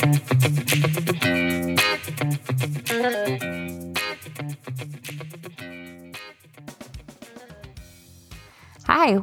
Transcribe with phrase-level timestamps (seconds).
[0.00, 0.06] Hi,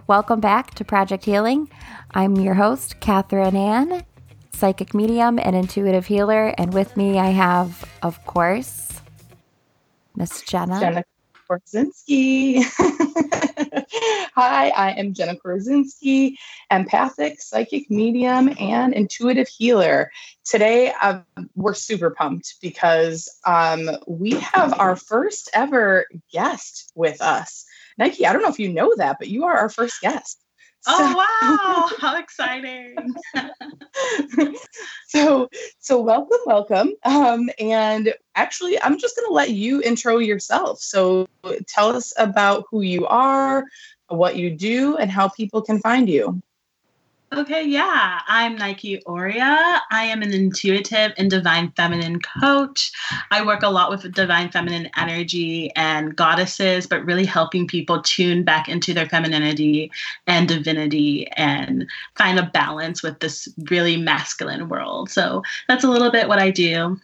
[0.05, 1.71] welcome back to Project Healing.
[2.11, 4.03] I'm your host, Catherine Ann,
[4.53, 6.53] psychic medium and intuitive healer.
[6.59, 9.01] And with me, I have, of course,
[10.15, 10.79] Miss Jenna.
[10.79, 11.03] Jenna
[11.49, 12.63] Korzinski.
[14.35, 16.35] Hi, I am Jenna Korzinski,
[16.71, 20.11] empathic, psychic medium, and intuitive healer.
[20.45, 21.23] Today, um,
[21.55, 27.65] we're super pumped because um, we have our first ever guest with us.
[27.97, 30.39] Nike, I don't know if you know that, but you are our first guest.
[30.87, 33.13] Oh wow, how exciting.
[35.07, 36.93] so so welcome, welcome.
[37.03, 40.79] Um, and actually I'm just gonna let you intro yourself.
[40.79, 41.27] So
[41.67, 43.65] tell us about who you are,
[44.07, 46.41] what you do, and how people can find you.
[47.33, 48.21] Okay, yeah.
[48.25, 49.81] I'm Nike Oria.
[49.91, 52.93] I am an intuitive and divine feminine coach.
[53.31, 58.45] I work a lot with divine feminine energy and goddesses, but really helping people tune
[58.45, 59.91] back into their femininity
[60.25, 61.85] and divinity and
[62.15, 65.09] find a balance with this really masculine world.
[65.09, 66.97] So that's a little bit what I do.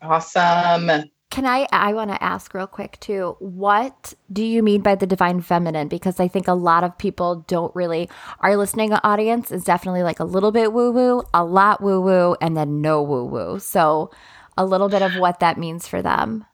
[0.00, 1.10] Awesome.
[1.30, 1.68] Can I?
[1.70, 3.36] I want to ask real quick too.
[3.38, 5.86] What do you mean by the divine feminine?
[5.86, 8.10] Because I think a lot of people don't really.
[8.40, 12.36] Our listening audience is definitely like a little bit woo woo, a lot woo woo,
[12.40, 13.60] and then no woo woo.
[13.60, 14.10] So,
[14.58, 16.46] a little bit of what that means for them.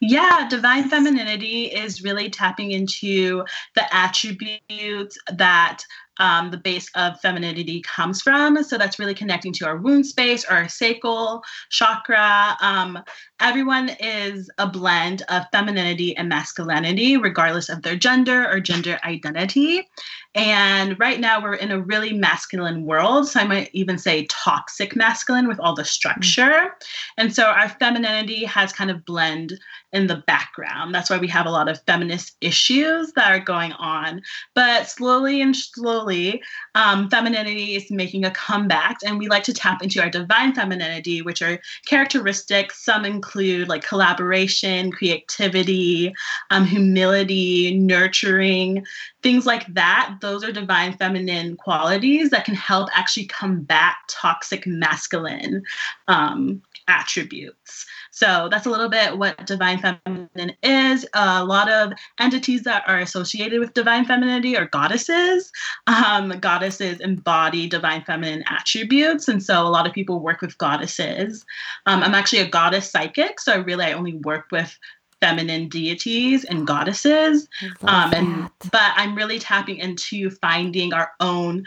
[0.00, 5.82] Yeah, divine femininity is really tapping into the attributes that
[6.18, 8.62] um, the base of femininity comes from.
[8.62, 12.56] So that's really connecting to our womb space our sacral chakra.
[12.60, 12.98] Um,
[13.40, 19.88] everyone is a blend of femininity and masculinity, regardless of their gender or gender identity.
[20.34, 23.28] And right now, we're in a really masculine world.
[23.28, 26.42] So I might even say toxic masculine with all the structure.
[26.42, 27.18] Mm-hmm.
[27.18, 29.58] And so our femininity has kind of blend
[29.96, 30.94] in the background.
[30.94, 34.20] That's why we have a lot of feminist issues that are going on.
[34.54, 36.42] But slowly and slowly,
[36.74, 38.98] um, femininity is making a comeback.
[39.04, 42.84] And we like to tap into our divine femininity, which are characteristics.
[42.84, 46.14] Some include like collaboration, creativity,
[46.50, 48.84] um, humility, nurturing,
[49.26, 55.64] things like that those are divine feminine qualities that can help actually combat toxic masculine
[56.06, 57.86] um, attributes.
[58.16, 61.06] So that's a little bit what divine feminine is.
[61.12, 65.52] A lot of entities that are associated with divine femininity are goddesses.
[65.86, 71.44] Um, goddesses embody divine feminine attributes, and so a lot of people work with goddesses.
[71.84, 74.74] Um, I'm actually a goddess psychic, so I really I only work with
[75.20, 77.46] feminine deities and goddesses.
[77.82, 81.64] Um, and but I'm really tapping into finding our own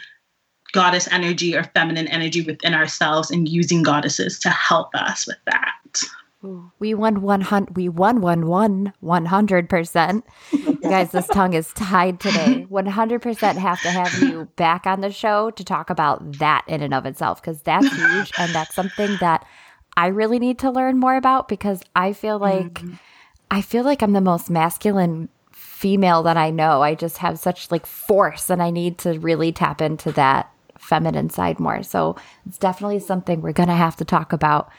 [0.72, 5.76] goddess energy or feminine energy within ourselves and using goddesses to help us with that.
[6.42, 7.76] We won one hundred.
[7.76, 10.26] We won one one one hundred percent.
[10.82, 12.66] Guys, this tongue is tied today.
[12.70, 16.64] One hundred percent have to have you back on the show to talk about that
[16.68, 19.46] in and of itself because that's huge and that's something that
[19.98, 22.94] I really need to learn more about because I feel like mm-hmm.
[23.52, 26.82] I feel like I'm the most masculine female that I know.
[26.82, 31.30] I just have such like force and I need to really tap into that feminine
[31.30, 31.84] side more.
[31.84, 34.70] So it's definitely something we're going to have to talk about.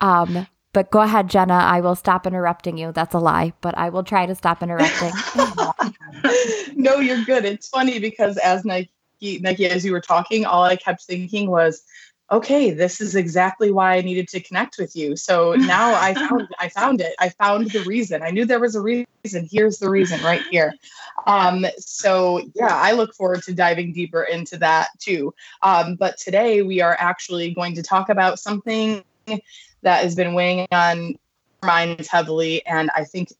[0.00, 1.54] Um, but go ahead, Jenna.
[1.54, 2.92] I will stop interrupting you.
[2.92, 5.10] That's a lie, but I will try to stop interrupting.
[6.76, 7.46] no, you're good.
[7.46, 8.90] It's funny because as Nike,
[9.40, 11.82] Nike, as you were talking, all I kept thinking was,
[12.30, 15.16] okay, this is exactly why I needed to connect with you.
[15.16, 17.14] So now I found I found it.
[17.18, 18.22] I found the reason.
[18.22, 19.48] I knew there was a reason.
[19.50, 20.74] Here's the reason right here.
[21.26, 25.32] Um, so yeah, I look forward to diving deeper into that too.
[25.62, 29.02] Um, but today we are actually going to talk about something
[29.86, 31.14] that has been weighing on
[31.62, 33.32] minds heavily, and I think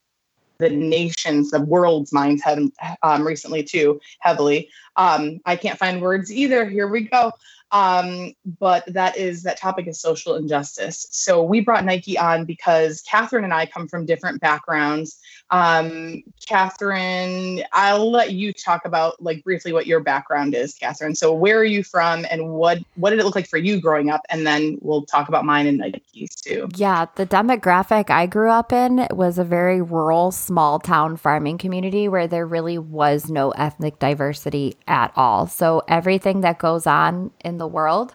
[0.58, 2.60] the nation's, the world's minds have
[3.02, 4.70] um, recently too heavily.
[4.94, 6.64] Um, I can't find words either.
[6.64, 7.32] Here we go.
[7.76, 11.06] Um, but that is that topic is social injustice.
[11.10, 15.20] So we brought Nike on because Catherine and I come from different backgrounds.
[15.50, 21.14] Um, Catherine, I'll let you talk about like briefly what your background is, Catherine.
[21.14, 24.08] So where are you from and what what did it look like for you growing
[24.08, 24.22] up?
[24.30, 26.68] And then we'll talk about mine and Nike's too.
[26.76, 32.08] Yeah, the demographic I grew up in was a very rural, small town farming community
[32.08, 35.46] where there really was no ethnic diversity at all.
[35.46, 38.14] So everything that goes on in the world,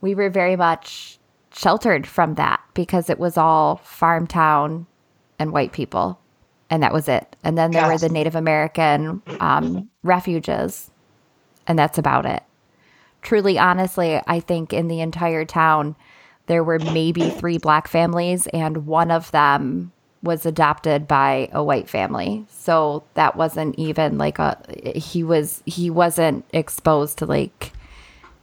[0.00, 1.18] we were very much
[1.52, 4.86] sheltered from that because it was all farm town
[5.38, 6.20] and white people
[6.68, 7.36] and that was it.
[7.44, 8.02] And then there yes.
[8.02, 10.90] were the Native American um, refuges,
[11.66, 12.42] and that's about it.
[13.22, 15.96] truly, honestly, I think in the entire town,
[16.46, 21.88] there were maybe three black families, and one of them was adopted by a white
[21.88, 22.46] family.
[22.48, 24.58] So that wasn't even like a,
[24.94, 27.72] he was, he wasn't exposed to like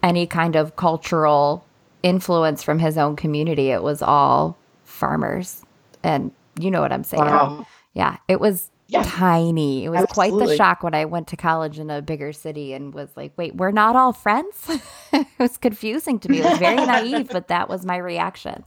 [0.03, 1.65] any kind of cultural
[2.03, 3.71] influence from his own community.
[3.71, 5.63] It was all farmers.
[6.03, 7.23] And you know what I'm saying?
[7.23, 7.65] Wow.
[7.93, 8.17] Yeah.
[8.27, 9.03] It was yeah.
[9.03, 9.85] tiny.
[9.85, 10.37] It was Absolutely.
[10.37, 13.31] quite the shock when I went to college in a bigger city and was like,
[13.37, 14.69] wait, we're not all friends?
[15.13, 16.39] it was confusing to me.
[16.39, 18.63] It was very naive, but that was my reaction.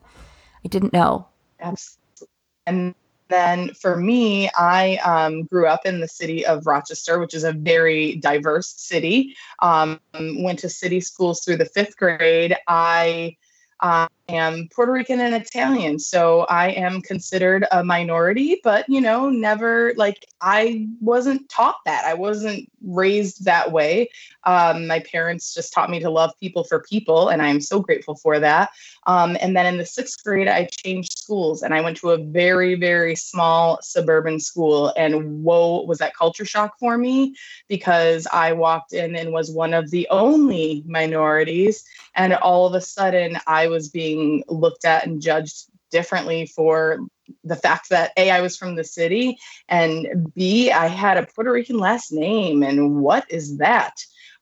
[0.65, 1.27] I didn't know.
[1.61, 2.29] Absolutely.
[2.67, 2.95] And
[3.29, 7.53] then for me, I um, grew up in the city of Rochester, which is a
[7.53, 9.35] very diverse city.
[9.61, 12.57] Um, went to city schools through the fifth grade.
[12.69, 13.37] I
[13.81, 19.31] I am Puerto Rican and Italian, so I am considered a minority, but you know,
[19.31, 22.05] never like I wasn't taught that.
[22.05, 24.11] I wasn't raised that way.
[24.45, 27.81] Um, my parents just taught me to love people for people, and I am so
[27.81, 28.71] grateful for that.
[29.07, 32.19] Um, and then in the sixth grade, I changed schools and I went to a
[32.19, 34.93] very, very small suburban school.
[34.97, 37.35] And whoa, was that culture shock for me
[37.69, 41.85] because I walked in and was one of the only minorities.
[42.15, 44.16] And all of a sudden, I was being
[44.49, 45.57] looked at and judged
[45.91, 46.99] differently for
[47.45, 49.37] the fact that A, I was from the city,
[49.69, 52.63] and B, I had a Puerto Rican last name.
[52.63, 53.95] And what is that?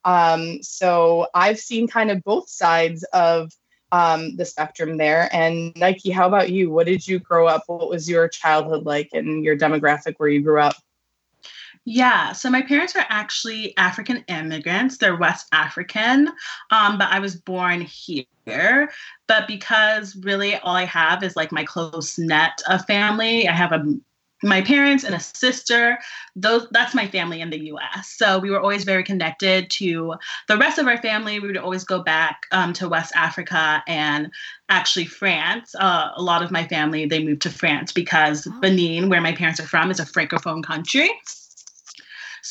[0.04, 3.50] Um, so I've seen kind of both sides of
[3.92, 5.28] um, the spectrum there.
[5.32, 6.70] And Nike, how about you?
[6.70, 7.62] What did you grow up?
[7.66, 10.74] What was your childhood like and your demographic where you grew up?
[11.86, 14.96] Yeah, so my parents are actually African immigrants.
[14.96, 16.28] They're West African,
[16.70, 18.90] um, but I was born here.
[19.26, 23.72] But because really all I have is like my close net of family, I have
[23.72, 23.84] a
[24.42, 25.98] my parents and a sister
[26.36, 30.14] those that's my family in the us so we were always very connected to
[30.48, 34.30] the rest of our family we would always go back um, to west africa and
[34.68, 38.60] actually france uh, a lot of my family they moved to france because oh.
[38.60, 41.08] benin where my parents are from is a francophone country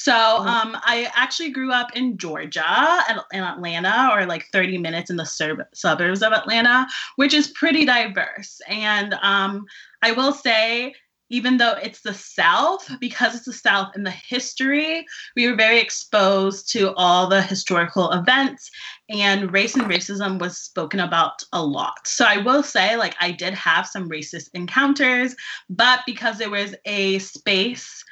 [0.03, 5.15] so um, I actually grew up in Georgia, in Atlanta, or like 30 minutes in
[5.15, 8.59] the sur- suburbs of Atlanta, which is pretty diverse.
[8.67, 9.65] And um,
[10.01, 10.93] I will say
[11.29, 15.05] even though it's the South, because it's the South in the history,
[15.37, 18.69] we were very exposed to all the historical events,
[19.09, 22.05] and race and racism was spoken about a lot.
[22.05, 25.33] So I will say, like, I did have some racist encounters,
[25.69, 28.03] but because there was a space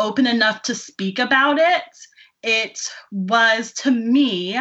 [0.00, 1.82] open enough to speak about it,
[2.42, 2.80] it
[3.12, 4.58] was to me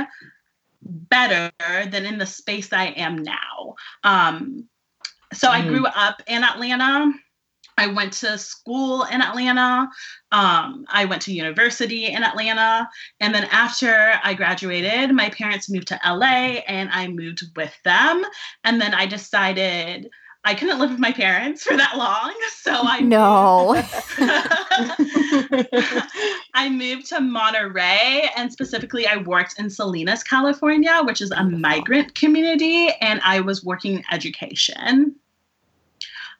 [0.82, 3.76] better than in the space I am now.
[4.04, 4.68] Um,
[5.34, 5.52] so mm.
[5.52, 7.14] I grew up in Atlanta
[7.80, 9.90] I went to school in Atlanta.
[10.34, 12.90] Um, I went to university in Atlanta.
[13.22, 18.26] And then after I graduated, my parents moved to LA and I moved with them.
[18.66, 20.10] And then I decided
[20.46, 22.34] I couldn't live with my parents for that long.
[22.56, 23.76] So I No.
[26.54, 32.16] I moved to Monterey and specifically I worked in Salinas, California, which is a migrant
[32.16, 35.16] community, and I was working in education.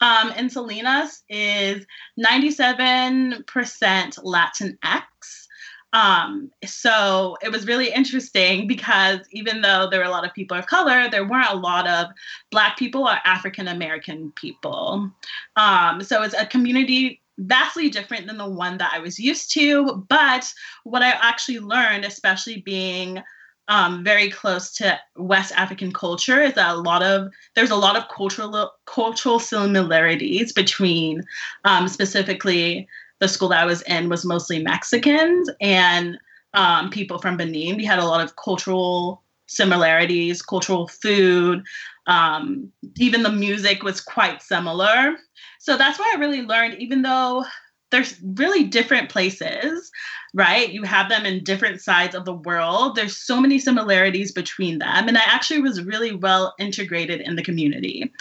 [0.02, 1.86] Um, and Salinas is
[2.18, 5.48] 97% Latinx.
[5.94, 10.58] Um, so it was really interesting because even though there were a lot of people
[10.58, 12.08] of color, there weren't a lot of
[12.52, 15.10] Black people or African American people.
[15.56, 20.06] Um, so it's a community vastly different than the one that I was used to.
[20.10, 20.52] But
[20.84, 23.24] what I actually learned, especially being
[23.70, 27.96] um, very close to West African culture is that a lot of there's a lot
[27.96, 31.24] of cultural cultural similarities between
[31.66, 32.88] um, specifically
[33.20, 36.18] the school that I was in was mostly Mexicans and
[36.54, 37.78] um, people from Benin.
[37.78, 41.64] We had a lot of cultural similarities, cultural food.
[42.08, 45.16] Um, even the music was quite similar.
[45.60, 47.46] So that's why I really learned, even though
[47.92, 49.92] there's really different places,
[50.34, 50.70] right?
[50.72, 52.96] You have them in different sides of the world.
[52.96, 55.08] There's so many similarities between them.
[55.08, 58.12] And I actually was really well integrated in the community,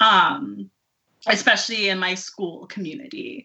[0.00, 0.70] um,
[1.26, 3.44] especially in my school community.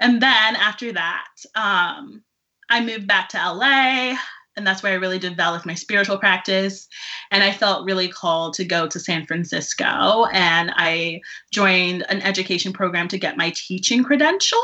[0.00, 2.22] And then after that, um,
[2.70, 4.16] I moved back to LA.
[4.56, 6.88] And that's where I really developed my spiritual practice.
[7.30, 10.26] And I felt really called to go to San Francisco.
[10.32, 11.20] And I
[11.52, 14.60] joined an education program to get my teaching credential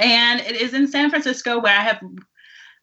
[0.00, 2.00] and it is in San Francisco where I have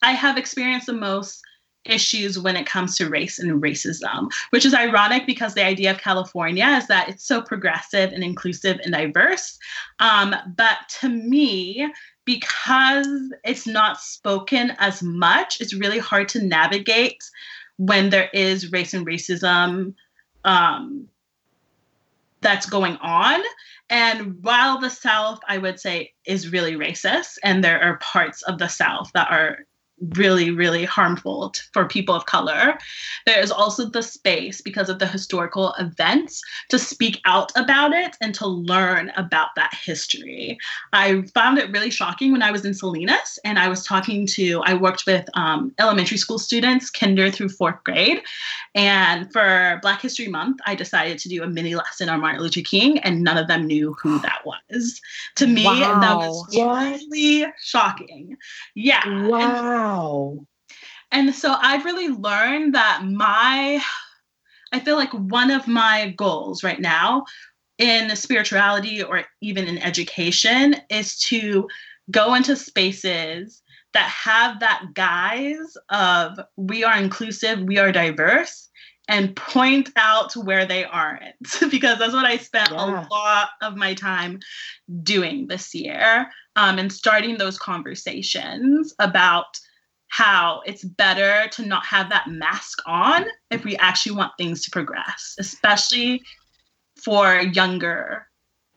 [0.01, 1.41] I have experienced the most
[1.85, 5.99] issues when it comes to race and racism, which is ironic because the idea of
[5.99, 9.57] California is that it's so progressive and inclusive and diverse.
[9.99, 11.91] Um, but to me,
[12.25, 13.07] because
[13.43, 17.23] it's not spoken as much, it's really hard to navigate
[17.77, 19.93] when there is race and racism
[20.43, 21.07] um,
[22.41, 23.41] that's going on.
[23.89, 28.57] And while the South, I would say, is really racist, and there are parts of
[28.57, 29.59] the South that are
[30.15, 32.77] really, really harmful t- for people of color.
[33.25, 38.15] There is also the space because of the historical events to speak out about it
[38.21, 40.57] and to learn about that history.
[40.93, 44.61] I found it really shocking when I was in Salinas and I was talking to,
[44.65, 48.21] I worked with um, elementary school students, kinder through fourth grade.
[48.73, 52.61] And for Black History Month, I decided to do a mini lesson on Martin Luther
[52.61, 55.01] King, and none of them knew who that was.
[55.35, 55.99] To me, wow.
[55.99, 58.37] that was really shocking.
[58.73, 59.27] Yeah.
[59.27, 59.84] Wow.
[59.85, 60.47] Wow.
[61.11, 63.81] And so I've really learned that my,
[64.71, 67.25] I feel like one of my goals right now
[67.77, 71.67] in spirituality or even in education is to
[72.09, 73.61] go into spaces
[73.93, 78.69] that have that guise of we are inclusive, we are diverse,
[79.07, 81.35] and point out where they aren't.
[81.69, 83.05] because that's what I spent yeah.
[83.05, 84.39] a lot of my time
[85.03, 89.59] doing this year um, and starting those conversations about
[90.09, 94.71] how it's better to not have that mask on if we actually want things to
[94.71, 96.21] progress, especially
[97.03, 98.27] for younger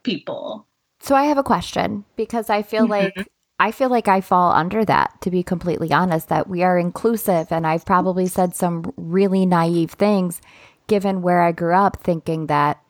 [0.02, 0.66] people.
[1.00, 3.18] So I have a question because I feel mm-hmm.
[3.18, 3.28] like
[3.60, 7.50] I feel like I fall under that to be completely honest that we are inclusive
[7.50, 10.40] and I've probably said some really naive things
[10.86, 12.80] given where I grew up thinking that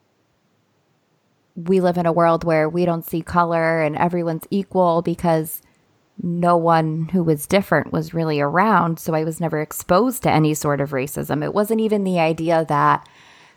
[1.56, 5.62] we live in a world where we don't see color and everyone's equal because
[6.22, 10.54] no one who was different was really around so i was never exposed to any
[10.54, 11.44] sort of racism.
[11.44, 13.08] It wasn't even the idea that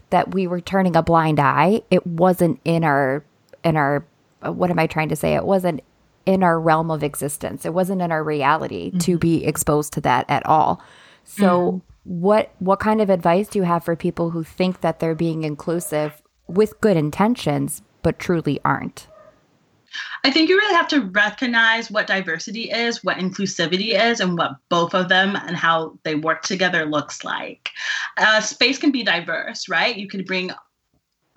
[0.10, 1.82] that we were turning a blind eye.
[1.90, 3.24] It wasn't in our
[3.64, 4.06] in our
[4.42, 5.36] what am i trying to say?
[5.36, 5.82] It wasn't
[6.26, 7.66] in our realm of existence.
[7.66, 9.00] It wasn't in our reality mm-hmm.
[9.00, 10.82] to be exposed to that at all.
[11.24, 12.22] So mm-hmm.
[12.22, 15.44] what what kind of advice do you have for people who think that they're being
[15.44, 19.08] inclusive with good intentions but truly aren't
[20.24, 24.52] I think you really have to recognize what diversity is, what inclusivity is, and what
[24.70, 27.70] both of them and how they work together looks like.
[28.18, 29.96] Uh, space can be diverse, right?
[29.96, 30.52] You can bring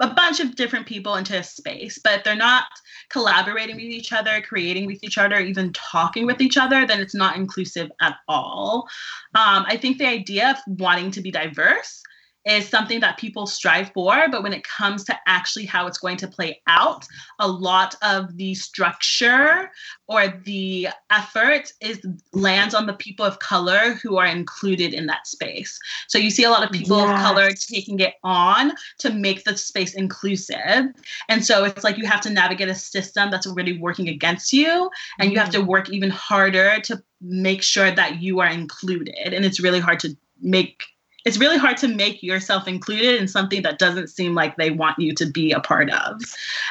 [0.01, 2.65] a bunch of different people into a space, but if they're not
[3.11, 7.15] collaborating with each other, creating with each other, even talking with each other, then it's
[7.15, 8.89] not inclusive at all.
[9.35, 12.03] Um, I think the idea of wanting to be diverse
[12.45, 16.17] is something that people strive for but when it comes to actually how it's going
[16.17, 17.07] to play out
[17.39, 19.71] a lot of the structure
[20.09, 22.01] or the effort is
[22.33, 26.45] lands on the people of color who are included in that space so you see
[26.45, 27.11] a lot of people yes.
[27.11, 30.87] of color taking it on to make the space inclusive
[31.29, 34.91] and so it's like you have to navigate a system that's already working against you
[35.19, 35.69] and you have to mm-hmm.
[35.69, 40.15] work even harder to make sure that you are included and it's really hard to
[40.41, 40.85] make
[41.25, 44.99] it's really hard to make yourself included in something that doesn't seem like they want
[44.99, 46.21] you to be a part of.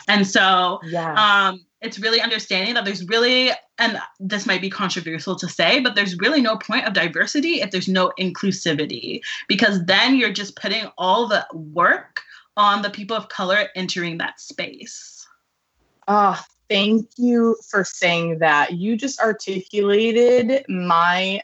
[0.08, 1.14] And so yeah.
[1.50, 5.96] um, it's really understanding that there's really, and this might be controversial to say, but
[5.96, 10.86] there's really no point of diversity if there's no inclusivity, because then you're just putting
[10.98, 12.22] all the work
[12.56, 15.28] on the people of color entering that space.
[16.08, 18.74] Ah, oh, thank you for saying that.
[18.74, 21.42] You just articulated my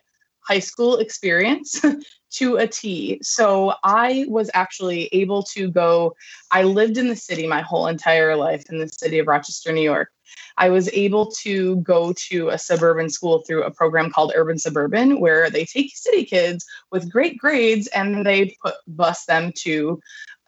[0.49, 1.79] high school experience
[2.31, 3.19] to a T.
[3.21, 6.15] So I was actually able to go,
[6.49, 9.83] I lived in the city my whole entire life in the city of Rochester, New
[9.83, 10.09] York.
[10.57, 15.19] I was able to go to a suburban school through a program called Urban Suburban,
[15.19, 19.99] where they take city kids with great grades and they put bus them to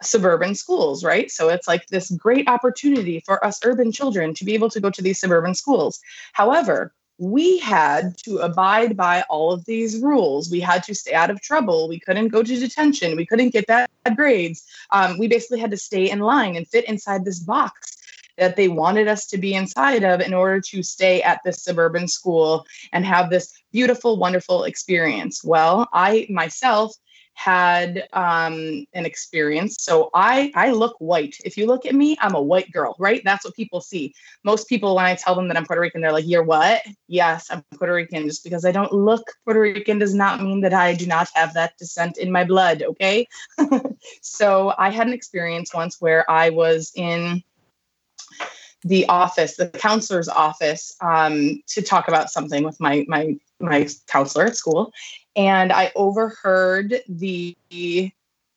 [0.02, 1.30] suburban schools, right?
[1.30, 4.90] So it's like this great opportunity for us urban children to be able to go
[4.90, 6.00] to these suburban schools.
[6.32, 10.50] However, we had to abide by all of these rules.
[10.50, 11.88] We had to stay out of trouble.
[11.88, 13.16] We couldn't go to detention.
[13.16, 14.64] We couldn't get bad grades.
[14.90, 17.96] Um, we basically had to stay in line and fit inside this box
[18.38, 22.08] that they wanted us to be inside of in order to stay at this suburban
[22.08, 25.44] school and have this beautiful, wonderful experience.
[25.44, 26.92] Well, I myself
[27.34, 29.76] had um, an experience.
[29.80, 31.36] So I I look white.
[31.44, 33.22] If you look at me, I'm a white girl, right?
[33.24, 34.14] That's what people see.
[34.44, 37.48] Most people, when I tell them that I'm Puerto Rican, they're like, "You're what?" Yes,
[37.50, 38.26] I'm Puerto Rican.
[38.26, 41.54] Just because I don't look Puerto Rican does not mean that I do not have
[41.54, 42.82] that descent in my blood.
[42.82, 43.26] Okay.
[44.22, 47.42] so I had an experience once where I was in
[48.84, 54.46] the office, the counselor's office, um, to talk about something with my my my counselor
[54.46, 54.92] at school,
[55.36, 57.56] and I overheard the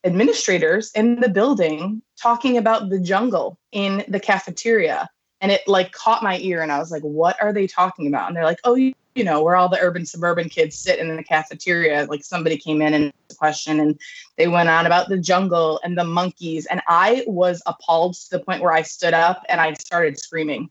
[0.03, 5.09] administrators in the building talking about the jungle in the cafeteria.
[5.41, 8.27] And it like caught my ear, and I was like, what are they talking about?
[8.27, 11.15] And they're like, oh, you you know, where all the urban suburban kids sit in
[11.15, 12.05] the cafeteria.
[12.09, 13.99] Like somebody came in and asked a question and
[14.37, 16.65] they went on about the jungle and the monkeys.
[16.65, 20.69] And I was appalled to the point where I stood up and I started screaming.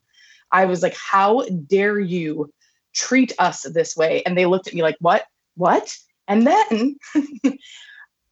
[0.52, 2.52] I was like, How dare you
[2.92, 4.22] treat us this way?
[4.24, 5.24] And they looked at me like, What?
[5.56, 5.96] What?
[6.28, 6.96] And then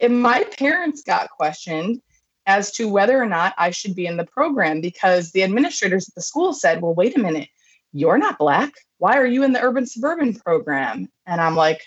[0.00, 2.02] and my parents got questioned
[2.46, 6.14] as to whether or not I should be in the program because the administrators at
[6.14, 7.48] the school said, Well, wait a minute,
[7.92, 8.72] you're not black
[9.02, 11.08] why are you in the urban suburban program?
[11.26, 11.82] And I'm like,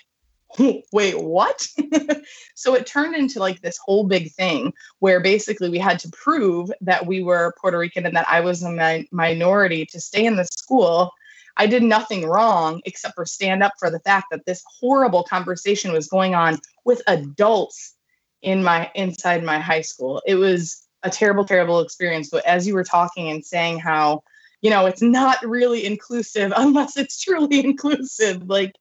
[0.92, 1.66] wait, what?
[2.54, 6.70] so it turned into like this whole big thing where basically we had to prove
[6.82, 10.36] that we were Puerto Rican and that I was a mi- minority to stay in
[10.36, 11.10] the school.
[11.56, 15.94] I did nothing wrong except for stand up for the fact that this horrible conversation
[15.94, 17.94] was going on with adults
[18.42, 20.20] in my inside my high school.
[20.26, 22.28] It was a terrible, terrible experience.
[22.28, 24.22] But as you were talking and saying how
[24.62, 28.48] you know, it's not really inclusive unless it's truly inclusive.
[28.48, 28.72] Like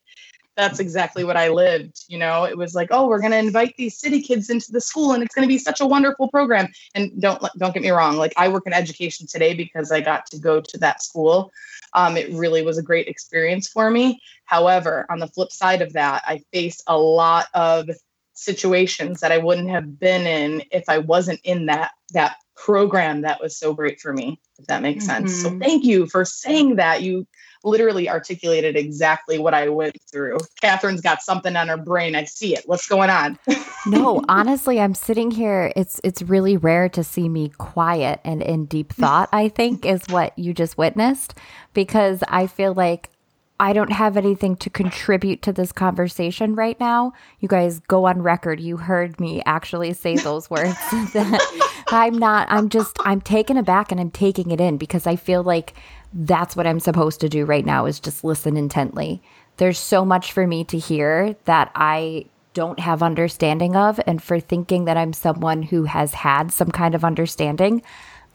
[0.55, 2.05] that's exactly what I lived.
[2.07, 4.79] You know, it was like, oh, we're going to invite these city kids into the
[4.79, 6.67] school, and it's going to be such a wonderful program.
[6.93, 10.25] And don't don't get me wrong, like I work in education today because I got
[10.27, 11.51] to go to that school.
[11.93, 14.21] Um, it really was a great experience for me.
[14.45, 17.89] However, on the flip side of that, I faced a lot of
[18.33, 23.41] situations that I wouldn't have been in if I wasn't in that that program that
[23.41, 25.27] was so great for me, if that makes mm-hmm.
[25.27, 25.41] sense.
[25.41, 25.59] So mm-hmm.
[25.59, 27.01] thank you for saying that.
[27.01, 27.27] You
[27.63, 30.37] literally articulated exactly what I went through.
[30.61, 32.15] Catherine's got something on her brain.
[32.15, 32.63] I see it.
[32.67, 33.37] What's going on?
[33.87, 35.73] no, honestly, I'm sitting here.
[35.75, 40.03] It's it's really rare to see me quiet and in deep thought, I think, is
[40.09, 41.33] what you just witnessed.
[41.73, 43.09] Because I feel like
[43.59, 47.13] I don't have anything to contribute to this conversation right now.
[47.39, 48.59] You guys go on record.
[48.59, 50.77] You heard me actually say those words.
[51.87, 55.41] I'm not, I'm just, I'm taken aback and I'm taking it in because I feel
[55.41, 55.73] like
[56.13, 59.21] that's what I'm supposed to do right now is just listen intently.
[59.57, 64.01] There's so much for me to hear that I don't have understanding of.
[64.05, 67.83] And for thinking that I'm someone who has had some kind of understanding,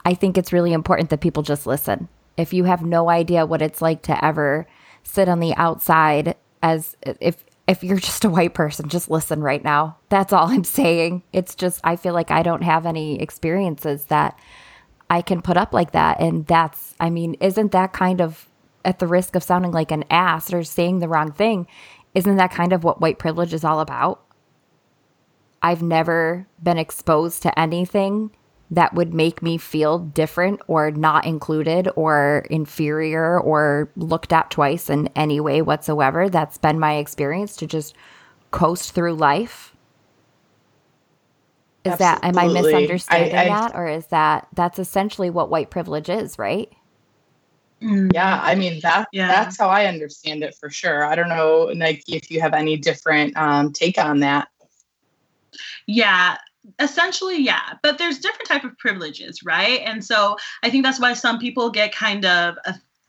[0.05, 2.09] I think it's really important that people just listen.
[2.37, 4.67] If you have no idea what it's like to ever,
[5.02, 9.63] sit on the outside as if if you're just a white person, just listen right
[9.63, 9.97] now.
[10.08, 11.23] That's all I'm saying.
[11.32, 14.39] It's just I feel like I don't have any experiences that
[15.08, 18.49] I can put up like that and that's I mean, isn't that kind of
[18.84, 21.67] at the risk of sounding like an ass or saying the wrong thing?
[22.15, 24.25] Isn't that kind of what white privilege is all about?
[25.63, 28.30] I've never been exposed to anything
[28.71, 34.89] that would make me feel different or not included or inferior or looked at twice
[34.89, 36.28] in any way whatsoever.
[36.28, 37.97] That's been my experience to just
[38.52, 39.75] coast through life.
[41.83, 42.21] Is Absolutely.
[42.21, 46.11] that am I misunderstanding I, I, that or is that that's essentially what white privilege
[46.11, 46.71] is, right?
[47.83, 48.13] Mm.
[48.13, 49.28] Yeah, I mean that yeah.
[49.28, 51.06] that's how I understand it for sure.
[51.06, 54.49] I don't know, like if you have any different um, take on that.
[55.87, 56.37] Yeah,
[56.79, 59.81] essentially yeah but there's different type of privileges right?
[59.85, 62.57] And so i think that's why some people get kind of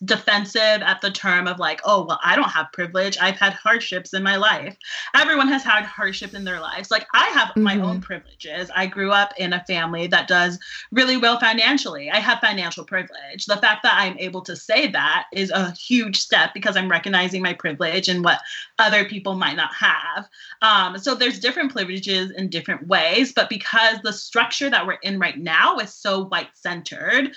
[0.05, 3.17] defensive at the term of like, oh, well, I don't have privilege.
[3.21, 4.75] I've had hardships in my life.
[5.15, 6.89] Everyone has had hardship in their lives.
[6.89, 7.63] Like I have mm-hmm.
[7.63, 7.99] my own mm-hmm.
[7.99, 8.71] privileges.
[8.75, 10.57] I grew up in a family that does
[10.91, 12.09] really well financially.
[12.09, 13.45] I have financial privilege.
[13.45, 17.41] The fact that I'm able to say that is a huge step because I'm recognizing
[17.41, 18.41] my privilege and what
[18.79, 20.27] other people might not have.
[20.61, 25.19] Um, so there's different privileges in different ways, but because the structure that we're in
[25.19, 27.33] right now is so white centered,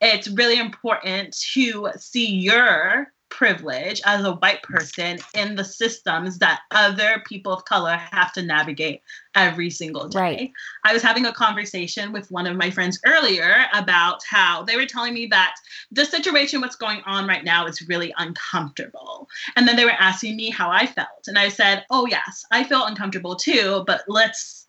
[0.00, 6.60] it's really important to see your privilege as a white person in the systems that
[6.70, 9.02] other people of color have to navigate
[9.34, 10.18] every single day.
[10.18, 10.52] Right.
[10.84, 14.86] I was having a conversation with one of my friends earlier about how they were
[14.86, 15.54] telling me that
[15.92, 19.28] the situation what's going on right now is really uncomfortable.
[19.56, 21.26] And then they were asking me how I felt.
[21.26, 24.66] And I said, "Oh yes, I feel uncomfortable too, but let's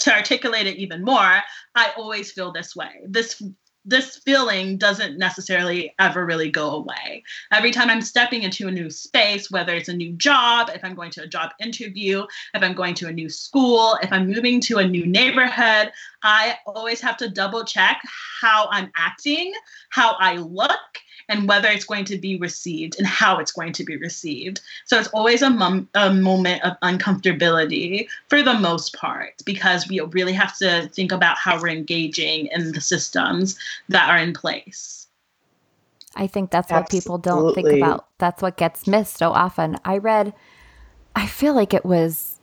[0.00, 1.42] to articulate it even more,
[1.74, 2.88] I always feel this way.
[3.06, 3.42] This
[3.84, 7.22] this feeling doesn't necessarily ever really go away.
[7.52, 10.94] Every time I'm stepping into a new space, whether it's a new job, if I'm
[10.94, 14.60] going to a job interview, if I'm going to a new school, if I'm moving
[14.62, 18.02] to a new neighborhood, I always have to double check
[18.40, 19.52] how I'm acting,
[19.88, 20.80] how I look,
[21.28, 24.60] and whether it's going to be received and how it's going to be received.
[24.86, 30.00] So it's always a, mom- a moment of uncomfortability for the most part because we
[30.00, 35.06] really have to think about how we're engaging in the systems that are in place.
[36.16, 36.96] I think that's Absolutely.
[36.96, 38.06] what people don't think about.
[38.18, 39.76] That's what gets missed so often.
[39.84, 40.34] I read,
[41.14, 42.36] I feel like it was.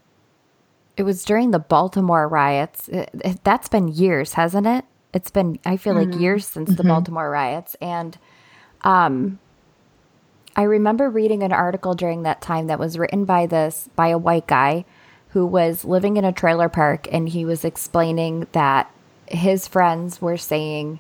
[0.95, 2.87] It was during the Baltimore riots.
[2.87, 4.83] It, it, that's been years, hasn't it?
[5.13, 6.11] It's been, I feel mm-hmm.
[6.11, 6.77] like years since mm-hmm.
[6.77, 7.75] the Baltimore riots.
[7.79, 8.17] And
[8.81, 9.39] um,
[10.55, 14.17] I remember reading an article during that time that was written by this by a
[14.17, 14.85] white guy
[15.29, 18.91] who was living in a trailer park and he was explaining that
[19.27, 20.99] his friends were saying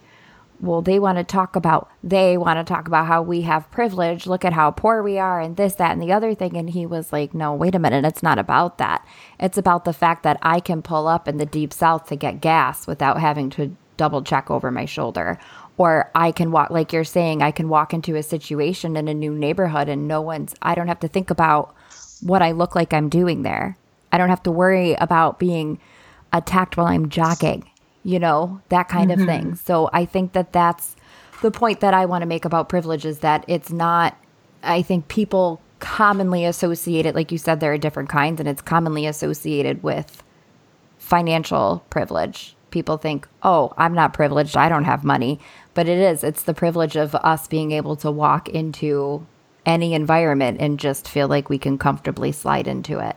[0.59, 4.25] well, they want to talk about, they want to talk about how we have privilege.
[4.25, 6.57] Look at how poor we are and this, that, and the other thing.
[6.57, 8.05] And he was like, no, wait a minute.
[8.05, 9.05] It's not about that.
[9.39, 12.41] It's about the fact that I can pull up in the deep south to get
[12.41, 15.39] gas without having to double check over my shoulder.
[15.77, 19.13] Or I can walk, like you're saying, I can walk into a situation in a
[19.13, 21.75] new neighborhood and no one's, I don't have to think about
[22.21, 23.77] what I look like I'm doing there.
[24.11, 25.79] I don't have to worry about being
[26.33, 27.69] attacked while I'm jogging
[28.07, 29.21] you know, that kind mm-hmm.
[29.21, 29.55] of thing.
[29.55, 30.95] So I think that that's
[31.41, 34.17] the point that I want to make about privilege is that it's not,
[34.63, 38.61] I think people commonly associate it, like you said, there are different kinds, and it's
[38.61, 40.23] commonly associated with
[40.97, 42.55] financial privilege.
[42.71, 45.39] People think, oh, I'm not privileged, I don't have money.
[45.73, 49.25] But it is, it's the privilege of us being able to walk into
[49.65, 53.15] any environment and just feel like we can comfortably slide into it.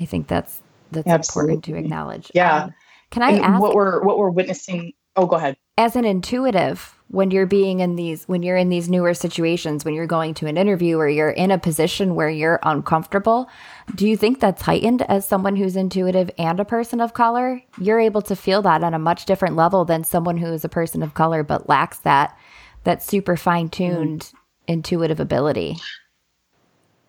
[0.00, 1.54] I think that's that's Absolutely.
[1.54, 2.30] important to acknowledge.
[2.34, 2.64] Yeah.
[2.64, 2.74] Um,
[3.10, 4.92] can I ask what we're what we're witnessing?
[5.16, 5.56] Oh, go ahead.
[5.78, 9.94] As an intuitive, when you're being in these when you're in these newer situations, when
[9.94, 13.48] you're going to an interview or you're in a position where you're uncomfortable,
[13.94, 17.62] do you think that's heightened as someone who's intuitive and a person of color?
[17.78, 20.68] You're able to feel that on a much different level than someone who is a
[20.68, 22.36] person of color but lacks that
[22.84, 24.34] that super fine-tuned mm.
[24.66, 25.76] intuitive ability.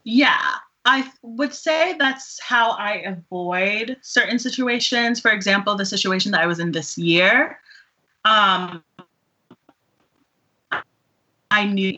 [0.04, 0.56] Yeah,
[0.86, 5.20] I would say that's how I avoid certain situations.
[5.20, 7.60] For example, the situation that I was in this year,
[8.24, 8.84] um,
[11.52, 11.98] I knew,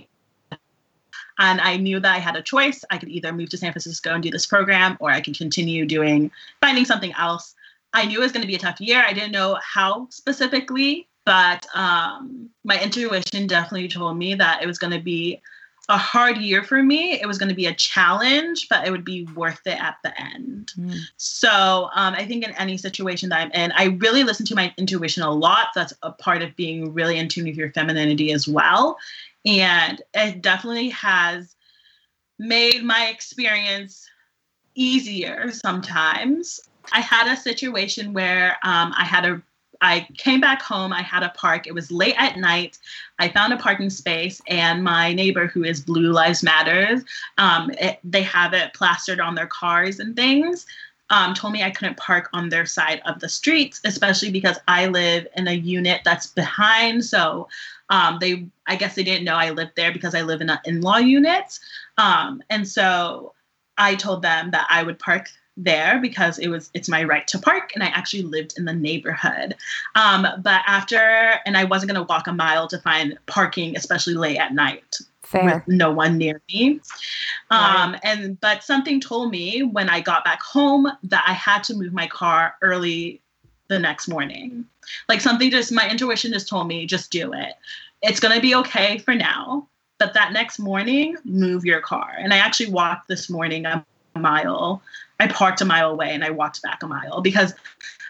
[1.39, 2.83] and I knew that I had a choice.
[2.89, 5.85] I could either move to San Francisco and do this program, or I could continue
[5.85, 6.31] doing
[6.61, 7.55] finding something else.
[7.93, 9.03] I knew it was going to be a tough year.
[9.05, 14.77] I didn't know how specifically, but um, my intuition definitely told me that it was
[14.77, 15.41] going to be
[15.89, 17.19] a hard year for me.
[17.19, 20.19] It was going to be a challenge, but it would be worth it at the
[20.21, 20.71] end.
[20.79, 20.99] Mm.
[21.17, 24.71] So um, I think in any situation that I'm in, I really listen to my
[24.77, 25.69] intuition a lot.
[25.73, 28.97] That's a part of being really in tune with your femininity as well.
[29.45, 31.55] And it definitely has
[32.37, 34.07] made my experience
[34.75, 36.59] easier sometimes.
[36.91, 39.41] I had a situation where um, I had a
[39.81, 40.91] I came back home.
[40.91, 41.65] I had a park.
[41.65, 42.77] It was late at night.
[43.17, 47.03] I found a parking space, and my neighbor, who is Blue Lives Matters,
[47.37, 50.65] um, it, they have it plastered on their cars and things.
[51.11, 54.87] Um, told me I couldn't park on their side of the streets, especially because I
[54.87, 57.03] live in a unit that's behind.
[57.03, 57.47] So
[57.89, 60.59] um, they, I guess they didn't know I lived there because I live in an
[60.65, 61.59] in-law unit.
[61.97, 63.33] Um, and so
[63.77, 65.29] I told them that I would park
[65.63, 68.73] there because it was it's my right to park and i actually lived in the
[68.73, 69.55] neighborhood
[69.95, 74.13] um, but after and i wasn't going to walk a mile to find parking especially
[74.13, 75.43] late at night Fair.
[75.43, 76.79] with no one near me
[77.51, 77.99] um, right.
[78.03, 81.91] and but something told me when i got back home that i had to move
[81.91, 83.21] my car early
[83.67, 84.65] the next morning
[85.07, 87.53] like something just my intuition just told me just do it
[88.01, 92.33] it's going to be okay for now but that next morning move your car and
[92.33, 94.81] i actually walked this morning a mile
[95.19, 97.53] I parked a mile away and I walked back a mile because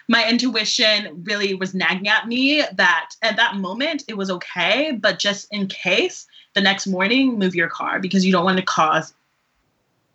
[0.08, 5.18] my intuition really was nagging at me that at that moment it was okay, but
[5.18, 9.14] just in case the next morning, move your car because you don't want to cause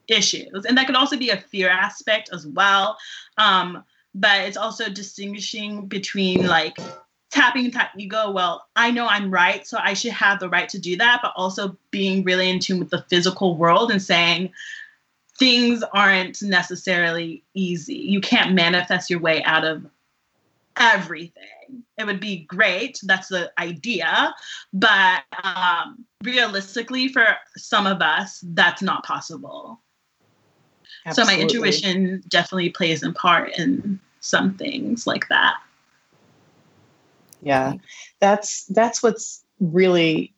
[0.07, 0.65] issues.
[0.65, 2.97] And that could also be a fear aspect as well.
[3.37, 3.83] Um,
[4.15, 6.77] but it's also distinguishing between like
[7.29, 8.31] tapping that ego.
[8.31, 11.33] Well, I know I'm right, so I should have the right to do that, but
[11.35, 14.51] also being really in tune with the physical world and saying,
[15.37, 17.95] things aren't necessarily easy.
[17.95, 19.85] You can't manifest your way out of
[20.77, 21.83] everything.
[21.97, 22.99] It would be great.
[23.03, 24.33] That's the idea.
[24.71, 29.81] But um, realistically, for some of us, that's not possible.
[31.05, 31.33] Absolutely.
[31.33, 35.55] So my intuition definitely plays in part in some things like that.
[37.41, 37.73] Yeah.
[38.19, 40.33] That's that's what's really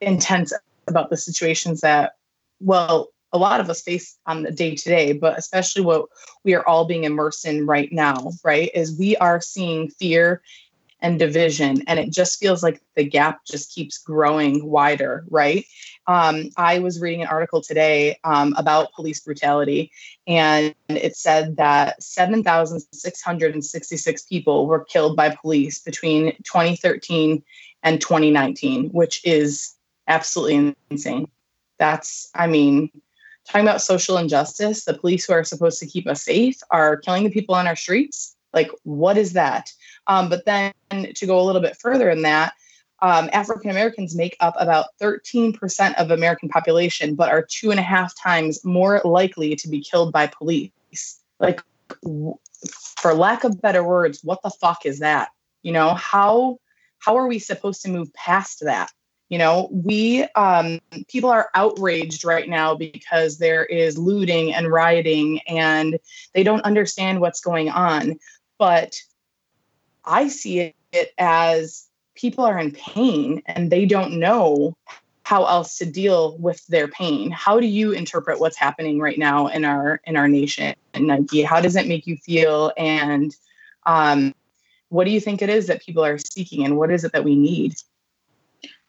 [0.00, 0.52] intense
[0.86, 2.16] about the situations that
[2.60, 6.06] well a lot of us face on the day to day, but especially what
[6.44, 8.70] we are all being immersed in right now, right?
[8.74, 10.42] Is we are seeing fear
[11.02, 15.66] and division, and it just feels like the gap just keeps growing wider, right?
[16.06, 19.90] Um, I was reading an article today um, about police brutality,
[20.26, 27.42] and it said that 7,666 people were killed by police between 2013
[27.82, 29.74] and 2019, which is
[30.06, 31.26] absolutely insane.
[31.78, 32.90] That's, I mean,
[33.46, 37.24] talking about social injustice, the police who are supposed to keep us safe are killing
[37.24, 38.31] the people on our streets.
[38.52, 39.72] Like, what is that?
[40.06, 42.54] Um, but then to go a little bit further in that,
[43.00, 47.82] um, African Americans make up about 13% of American population, but are two and a
[47.82, 51.18] half times more likely to be killed by police.
[51.40, 51.62] Like,
[52.96, 55.30] for lack of better words, what the fuck is that?
[55.62, 56.58] You know, how
[56.98, 58.90] how are we supposed to move past that?
[59.28, 65.40] You know, we um, people are outraged right now because there is looting and rioting,
[65.48, 65.98] and
[66.34, 68.18] they don't understand what's going on.
[68.62, 69.02] But
[70.04, 74.76] I see it as people are in pain and they don't know
[75.24, 77.32] how else to deal with their pain.
[77.32, 81.42] How do you interpret what's happening right now in our in our nation and nike?
[81.42, 82.72] How does it make you feel?
[82.78, 83.34] And
[83.84, 84.32] um,
[84.90, 87.24] what do you think it is that people are seeking and what is it that
[87.24, 87.74] we need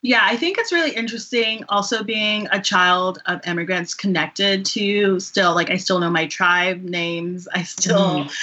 [0.05, 5.55] yeah, I think it's really interesting also being a child of immigrants connected to still
[5.55, 7.47] like I still know my tribe names.
[7.53, 8.33] I still mm.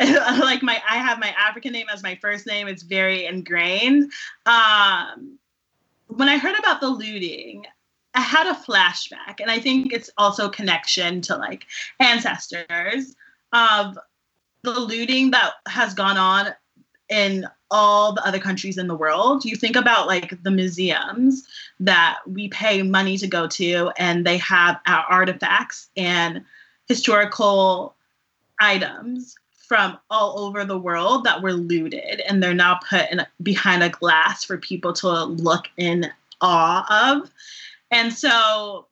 [0.40, 2.68] like my I have my African name as my first name.
[2.68, 4.10] It's very ingrained.
[4.46, 5.38] Um
[6.06, 7.66] when I heard about the looting,
[8.14, 11.66] I had a flashback and I think it's also connection to like
[12.00, 13.14] ancestors
[13.52, 13.98] of
[14.62, 16.54] the looting that has gone on
[17.10, 19.44] in all the other countries in the world.
[19.44, 21.46] You think about like the museums
[21.80, 26.44] that we pay money to go to, and they have our artifacts and
[26.86, 27.94] historical
[28.60, 29.36] items
[29.68, 33.88] from all over the world that were looted, and they're now put in, behind a
[33.88, 37.30] glass for people to look in awe of.
[37.92, 38.86] And so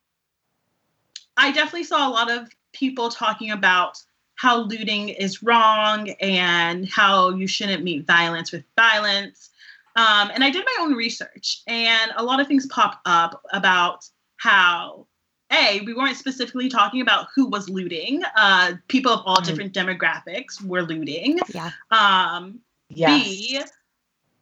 [1.36, 4.02] I definitely saw a lot of people talking about
[4.38, 9.50] how looting is wrong and how you shouldn't meet violence with violence.
[9.96, 14.08] Um, and I did my own research, and a lot of things pop up about
[14.36, 15.06] how
[15.50, 18.22] a we weren't specifically talking about who was looting.
[18.36, 19.46] Uh, people of all mm-hmm.
[19.46, 21.40] different demographics were looting.
[21.52, 21.70] Yeah.
[21.90, 23.24] Um, yes.
[23.24, 23.60] B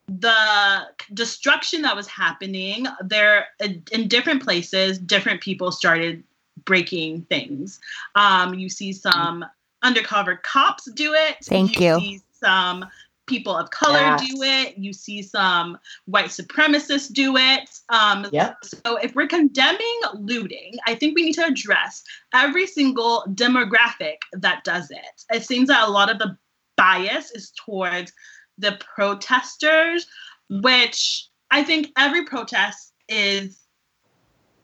[0.08, 3.48] the destruction that was happening there
[3.90, 6.22] in different places different people started
[6.64, 7.80] breaking things
[8.14, 9.44] um, you see some
[9.86, 11.36] undercover cops do it.
[11.44, 11.98] Thank you.
[12.00, 12.20] you.
[12.32, 12.86] some
[13.26, 14.28] people of color yes.
[14.28, 14.78] do it.
[14.78, 17.68] You see some white supremacists do it.
[17.88, 18.56] Um, yep.
[18.62, 24.64] So if we're condemning looting, I think we need to address every single demographic that
[24.64, 25.24] does it.
[25.32, 26.36] It seems that a lot of the
[26.76, 28.12] bias is towards
[28.58, 30.06] the protesters,
[30.48, 33.58] which I think every protest is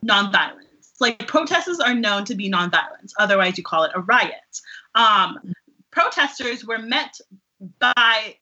[0.05, 0.59] nonviolence.
[1.01, 3.13] Like protests are known to be nonviolence.
[3.19, 4.61] Otherwise, you call it a riot.
[4.95, 5.39] Um,
[5.91, 7.19] protesters were met
[7.79, 8.37] by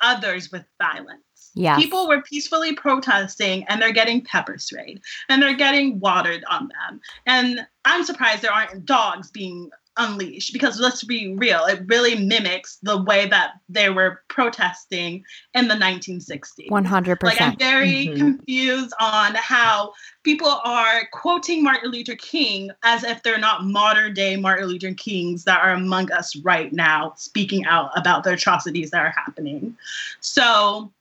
[0.00, 1.22] others with violence.
[1.54, 1.76] Yeah.
[1.76, 7.00] People were peacefully protesting and they're getting pepper sprayed and they're getting watered on them.
[7.26, 12.78] And I'm surprised there aren't dogs being unleash because let's be real it really mimics
[12.82, 15.22] the way that they were protesting
[15.54, 18.16] in the 1960s 100% like i'm very mm-hmm.
[18.16, 24.34] confused on how people are quoting martin luther king as if they're not modern day
[24.36, 29.00] martin luther kings that are among us right now speaking out about the atrocities that
[29.00, 29.76] are happening.
[30.20, 30.92] So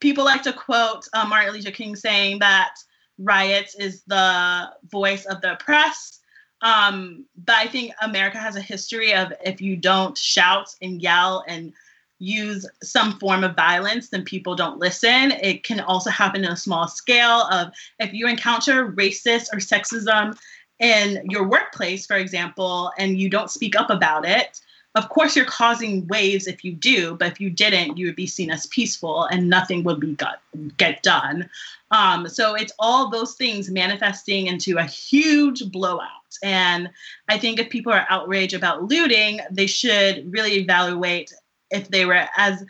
[0.00, 2.74] people like to quote uh, martin luther king saying that
[3.18, 6.20] riots is the voice of the oppressed
[6.64, 11.44] um, but I think America has a history of if you don't shout and yell
[11.46, 11.74] and
[12.18, 15.32] use some form of violence, then people don't listen.
[15.32, 20.36] It can also happen in a small scale of if you encounter racist or sexism
[20.80, 24.60] in your workplace, for example, and you don't speak up about it,
[24.94, 28.26] of course you're causing waves if you do, but if you didn't, you would be
[28.26, 30.40] seen as peaceful and nothing would be got,
[30.76, 31.50] get done.
[31.90, 36.10] Um, so it's all those things manifesting into a huge blowout.
[36.42, 36.90] And
[37.28, 41.32] I think if people are outraged about looting, they should really evaluate
[41.70, 42.64] if they were as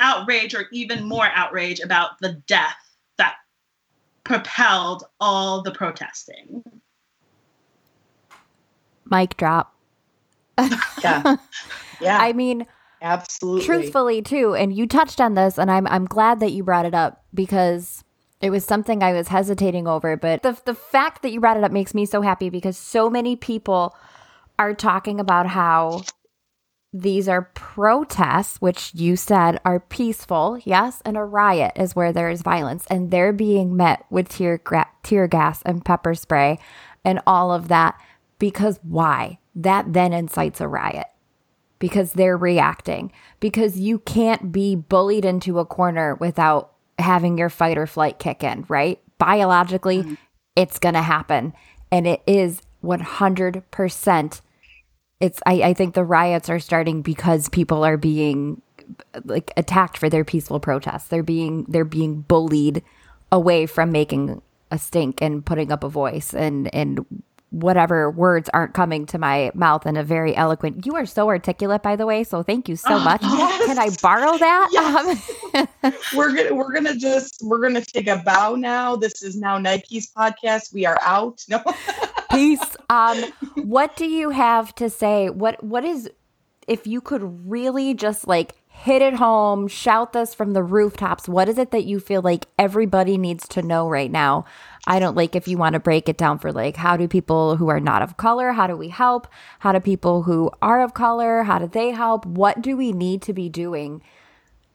[0.00, 2.76] outraged or even more outraged about the death
[3.16, 3.36] that
[4.24, 6.62] propelled all the protesting.
[9.10, 9.74] Mic drop.
[11.02, 11.36] Yeah.
[12.00, 12.16] Yeah.
[12.18, 12.66] I mean,
[13.02, 13.66] absolutely.
[13.66, 16.94] Truthfully, too, and you touched on this, and I'm I'm glad that you brought it
[16.94, 18.02] up because
[18.40, 20.16] it was something I was hesitating over.
[20.16, 23.10] But the the fact that you brought it up makes me so happy because so
[23.10, 23.94] many people
[24.58, 26.00] are talking about how
[26.92, 32.30] these are protests, which you said are peaceful, yes, and a riot is where there
[32.30, 36.58] is violence, and they're being met with tear gra- tear gas and pepper spray
[37.04, 38.00] and all of that
[38.38, 39.38] because why?
[39.62, 41.06] That then incites a riot
[41.78, 43.10] because they're reacting.
[43.40, 48.44] Because you can't be bullied into a corner without having your fight or flight kick
[48.44, 49.00] in, right?
[49.18, 50.14] Biologically, mm-hmm.
[50.54, 51.54] it's going to happen.
[51.90, 54.40] And it is 100%.
[55.18, 58.62] It's, I, I think the riots are starting because people are being
[59.24, 61.08] like attacked for their peaceful protests.
[61.08, 62.82] They're being they're being bullied
[63.30, 67.04] away from making a stink and putting up a voice and and
[67.50, 70.86] whatever words aren't coming to my mouth in a very eloquent.
[70.86, 72.24] You are so articulate, by the way.
[72.24, 73.22] So thank you so oh, much.
[73.22, 73.66] Yes.
[73.66, 74.68] Can I borrow that?
[74.72, 75.68] Yes.
[75.82, 78.96] Um, we're gonna we're gonna just we're gonna take a bow now.
[78.96, 80.72] This is now Nike's podcast.
[80.72, 81.44] We are out.
[81.50, 81.62] No.
[82.30, 82.60] Peace.
[82.90, 83.22] Um,
[83.54, 85.30] what do you have to say?
[85.30, 86.10] What what is
[86.66, 91.28] if you could really just like hit it home, shout this from the rooftops.
[91.28, 94.46] What is it that you feel like everybody needs to know right now?
[94.86, 97.56] I don't like if you want to break it down for like how do people
[97.56, 99.28] who are not of color, how do we help?
[99.58, 102.24] How do people who are of color, how do they help?
[102.24, 104.00] What do we need to be doing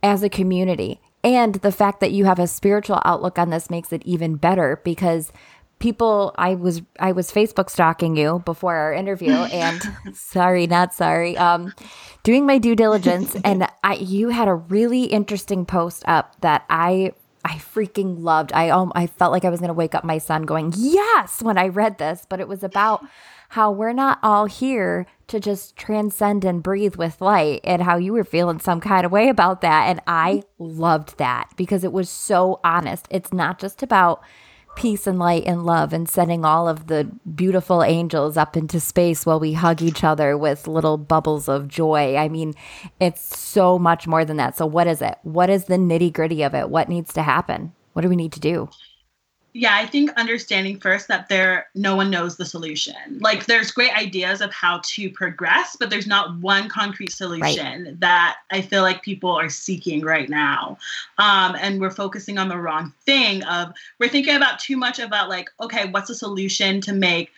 [0.03, 1.01] as a community?
[1.23, 4.79] And the fact that you have a spiritual outlook on this makes it even better
[4.83, 5.33] because
[5.79, 9.81] people i was i was facebook stalking you before our interview and
[10.13, 11.73] sorry not sorry um
[12.23, 13.35] doing my due diligence.
[13.43, 17.11] And i you had a really interesting post up that i
[17.43, 18.51] i freaking loved.
[18.53, 21.41] I um i felt like i was going to wake up my son going yes
[21.41, 23.05] when i read this but it was about
[23.49, 28.13] how we're not all here to just transcend and breathe with light and how you
[28.13, 29.87] were feeling some kind of way about that.
[29.87, 33.07] And i loved that because it was so honest.
[33.09, 34.23] It's not just about
[34.75, 39.25] peace and light and love and sending all of the beautiful angels up into space
[39.25, 42.15] while we hug each other with little bubbles of joy.
[42.15, 42.53] I mean,
[42.99, 44.57] it's so much more than that.
[44.57, 45.17] So, what is it?
[45.23, 46.69] What is the nitty gritty of it?
[46.69, 47.73] What needs to happen?
[47.93, 48.69] What do we need to do?
[49.55, 53.95] Yeah i think understanding first that there no one knows the solution like there's great
[53.97, 57.99] ideas of how to progress but there's not one concrete solution right.
[58.01, 60.77] that i feel like people are seeking right now
[61.19, 65.29] um, and we're focusing on the wrong thing of we're thinking about too much about
[65.29, 67.31] like okay what's the solution to make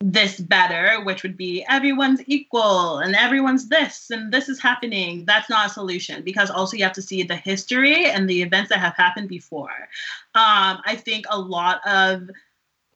[0.00, 5.24] this better, which would be everyone's equal and everyone's this and this is happening.
[5.26, 8.70] That's not a solution because also you have to see the history and the events
[8.70, 9.88] that have happened before.
[10.34, 12.30] Um, I think a lot of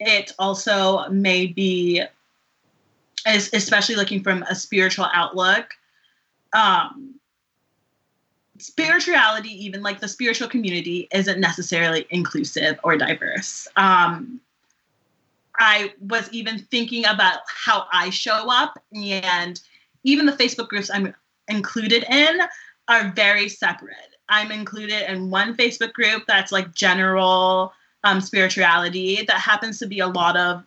[0.00, 2.02] it also may be,
[3.26, 5.74] especially looking from a spiritual outlook.
[6.54, 7.16] Um,
[8.58, 13.68] spirituality, even like the spiritual community, isn't necessarily inclusive or diverse.
[13.76, 14.40] Um,
[15.58, 19.60] I was even thinking about how I show up, and
[20.02, 21.14] even the Facebook groups I'm
[21.48, 22.40] included in
[22.88, 23.96] are very separate.
[24.28, 27.72] I'm included in one Facebook group that's like general
[28.04, 30.64] um, spirituality that happens to be a lot of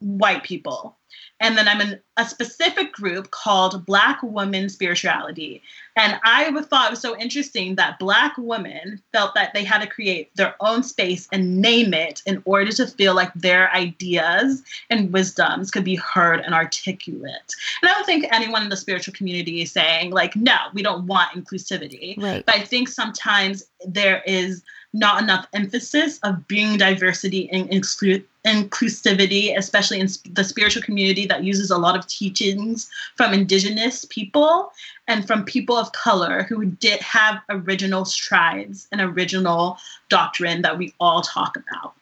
[0.00, 0.96] white people.
[1.38, 5.62] And then I'm in a specific group called Black Woman Spirituality.
[5.94, 9.86] And I thought it was so interesting that Black women felt that they had to
[9.86, 15.12] create their own space and name it in order to feel like their ideas and
[15.12, 17.54] wisdoms could be heard and articulate.
[17.82, 21.06] And I don't think anyone in the spiritual community is saying, like, no, we don't
[21.06, 22.16] want inclusivity.
[22.20, 22.44] Right.
[22.46, 29.56] But I think sometimes there is not enough emphasis of being diversity and inclu- inclusivity,
[29.56, 34.72] especially in the spiritual community that uses a lot of teachings from indigenous people
[35.08, 40.94] and from people of color who did have original strides and original doctrine that we
[41.00, 41.94] all talk about.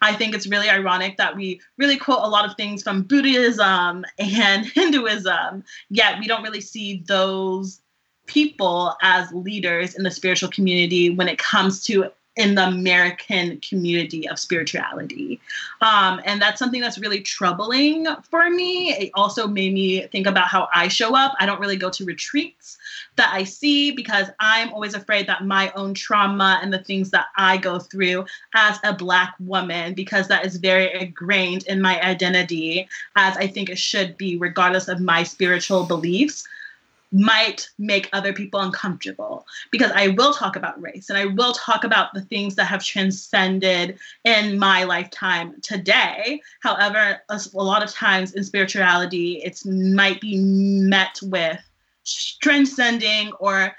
[0.00, 4.04] I think it's really ironic that we really quote a lot of things from Buddhism
[4.18, 7.80] and Hinduism, yet we don't really see those
[8.26, 14.26] people as leaders in the spiritual community when it comes to in the American community
[14.28, 15.38] of spirituality.
[15.82, 18.94] Um, and that's something that's really troubling for me.
[18.94, 21.34] It also made me think about how I show up.
[21.38, 22.78] I don't really go to retreats
[23.16, 27.26] that I see because I'm always afraid that my own trauma and the things that
[27.36, 32.88] I go through as a Black woman, because that is very ingrained in my identity,
[33.14, 36.48] as I think it should be, regardless of my spiritual beliefs
[37.12, 41.84] might make other people uncomfortable because I will talk about race and I will talk
[41.84, 46.40] about the things that have transcended in my lifetime today.
[46.60, 51.60] However, a, a lot of times in spirituality, it might be met with
[52.40, 53.74] transcending or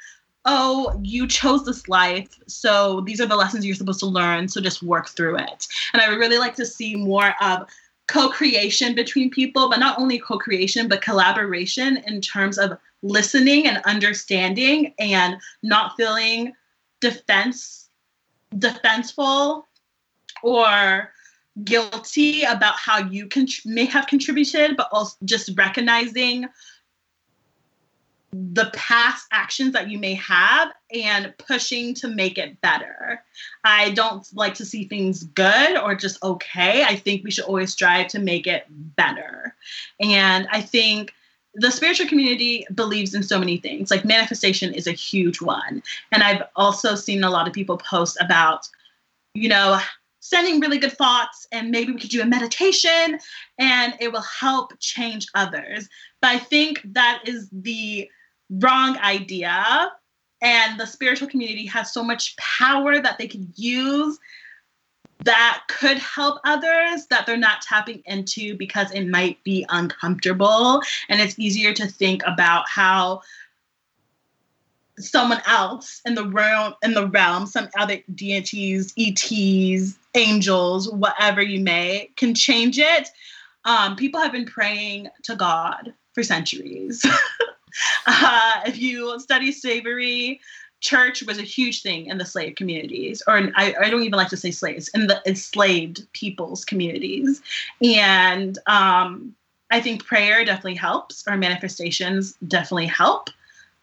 [0.45, 4.59] oh, you chose this life, so these are the lessons you're supposed to learn, so
[4.59, 5.67] just work through it.
[5.93, 7.67] And I would really like to see more of
[8.07, 14.93] co-creation between people, but not only co-creation, but collaboration in terms of listening and understanding
[14.99, 16.53] and not feeling
[16.99, 17.89] defense
[18.57, 19.67] defenseful
[20.41, 21.11] or
[21.63, 26.45] guilty about how you can may have contributed but also just recognizing
[28.33, 33.23] the past actions that you may have and pushing to make it better.
[33.63, 36.83] I don't like to see things good or just okay.
[36.83, 39.55] I think we should always strive to make it better.
[40.01, 41.13] And I think
[41.53, 43.91] the spiritual community believes in so many things.
[43.91, 45.83] Like manifestation is a huge one.
[46.11, 48.67] And I've also seen a lot of people post about,
[49.35, 49.79] you know,
[50.21, 53.19] sending really good thoughts and maybe we could do a meditation
[53.59, 55.87] and it will help change others.
[56.21, 58.09] But I think that is the
[58.49, 59.91] wrong idea.
[60.41, 64.19] And the spiritual community has so much power that they can use
[65.23, 70.81] that could help others that they're not tapping into because it might be uncomfortable.
[71.09, 73.21] And it's easier to think about how
[74.99, 81.59] someone else in the realm in the realm some other deities ets angels whatever you
[81.59, 83.09] may can change it.
[83.65, 87.03] Um, people have been praying to god for centuries
[88.05, 90.41] uh, if you study slavery
[90.83, 94.27] church was a huge thing in the slave communities, or I, I don't even like
[94.29, 97.41] to say slaves, in the enslaved people's communities.
[97.81, 99.33] And um,
[99.71, 103.29] I think prayer definitely helps, or manifestations definitely help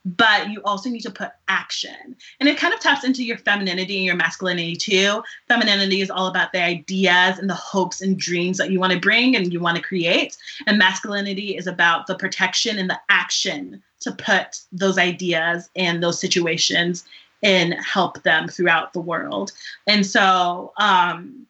[0.05, 2.17] but you also need to put action.
[2.39, 5.23] And it kind of taps into your femininity and your masculinity too.
[5.49, 9.01] Femininity is all about the ideas and the hopes and dreams that you want to
[9.01, 10.37] bring and you want to create.
[10.67, 16.19] And masculinity is about the protection and the action to put those ideas and those
[16.19, 17.05] situations
[17.43, 19.53] and help them throughout the world.
[19.87, 21.47] And so um,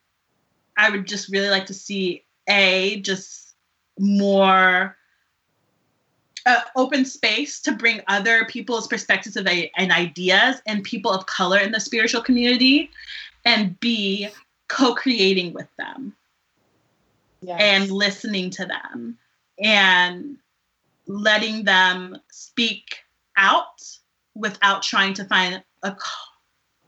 [0.76, 3.54] I would just really like to see A, just
[3.98, 4.96] more
[6.50, 11.58] uh, open space to bring other people's perspectives of and ideas and people of color
[11.58, 12.90] in the spiritual community,
[13.44, 14.28] and B,
[14.68, 16.14] co creating with them
[17.40, 17.60] yes.
[17.60, 19.16] and listening to them
[19.62, 20.36] and
[21.06, 22.98] letting them speak
[23.36, 23.82] out
[24.34, 25.96] without trying to find a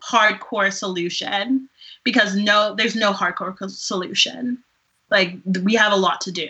[0.03, 1.69] hardcore solution
[2.05, 4.59] because no there's no hardcore solution
[5.11, 6.49] like we have a lot to do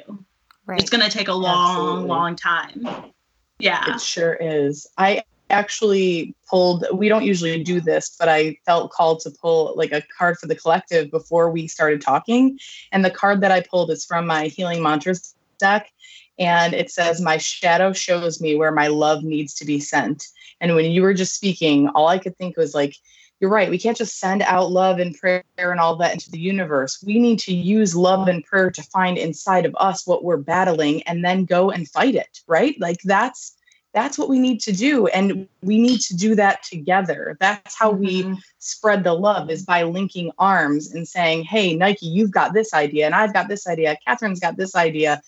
[0.66, 0.80] Right.
[0.80, 2.08] It's going to take a long, Absolutely.
[2.08, 3.12] long time.
[3.58, 3.94] Yeah.
[3.94, 4.86] It sure is.
[4.96, 9.92] I actually pulled, we don't usually do this, but I felt called to pull like
[9.92, 12.58] a card for the collective before we started talking.
[12.90, 15.90] And the card that I pulled is from my Healing Mantras deck.
[16.38, 20.26] And it says, My shadow shows me where my love needs to be sent.
[20.60, 22.96] And when you were just speaking, all I could think was like,
[23.42, 23.70] you're right.
[23.70, 27.02] We can't just send out love and prayer and all that into the universe.
[27.04, 31.02] We need to use love and prayer to find inside of us what we're battling
[31.02, 32.80] and then go and fight it, right?
[32.80, 33.56] Like that's
[33.94, 37.36] that's what we need to do and we need to do that together.
[37.40, 38.34] That's how mm-hmm.
[38.34, 42.72] we spread the love is by linking arms and saying, "Hey, Nike, you've got this
[42.72, 43.98] idea and I've got this idea.
[44.06, 45.20] Catherine's got this idea."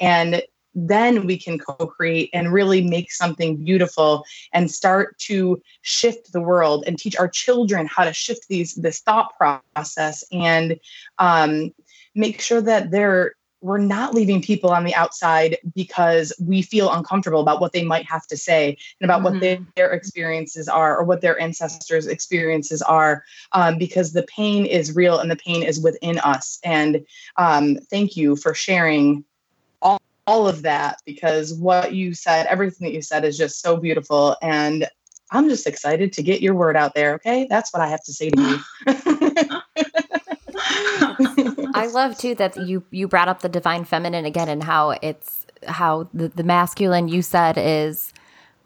[0.00, 0.42] And
[0.74, 6.84] then we can co-create and really make something beautiful and start to shift the world
[6.86, 10.78] and teach our children how to shift these this thought process and
[11.18, 11.72] um,
[12.14, 13.32] make sure that they're
[13.64, 18.04] we're not leaving people on the outside because we feel uncomfortable about what they might
[18.04, 19.32] have to say and about mm-hmm.
[19.36, 24.66] what they, their experiences are or what their ancestors' experiences are, um, because the pain
[24.66, 26.58] is real and the pain is within us.
[26.62, 27.06] And
[27.38, 29.24] um, thank you for sharing
[30.26, 34.36] all of that because what you said, everything that you said is just so beautiful.
[34.42, 34.88] And
[35.30, 37.14] I'm just excited to get your word out there.
[37.14, 37.46] Okay.
[37.48, 38.58] That's what I have to say to you.
[41.76, 45.46] I love too that you you brought up the divine feminine again and how it's
[45.66, 48.12] how the, the masculine you said is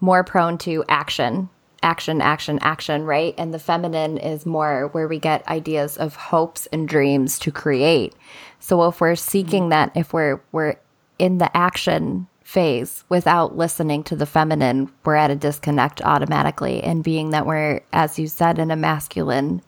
[0.00, 1.48] more prone to action
[1.82, 6.66] action action action right and the feminine is more where we get ideas of hopes
[6.72, 8.14] and dreams to create
[8.58, 9.70] so if we're seeking mm.
[9.70, 10.76] that if we're we're
[11.18, 16.82] in the action phase without listening to the feminine, we're at a disconnect automatically.
[16.82, 19.60] And being that we're, as you said, in a masculine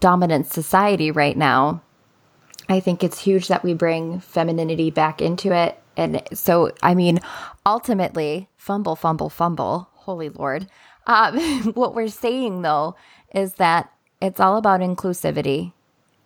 [0.00, 1.82] dominant society right now,
[2.68, 5.78] I think it's huge that we bring femininity back into it.
[5.96, 7.20] And so, I mean,
[7.66, 10.68] ultimately, fumble, fumble, fumble, holy Lord.
[11.06, 11.38] Um,
[11.74, 12.96] what we're saying though
[13.34, 15.72] is that it's all about inclusivity.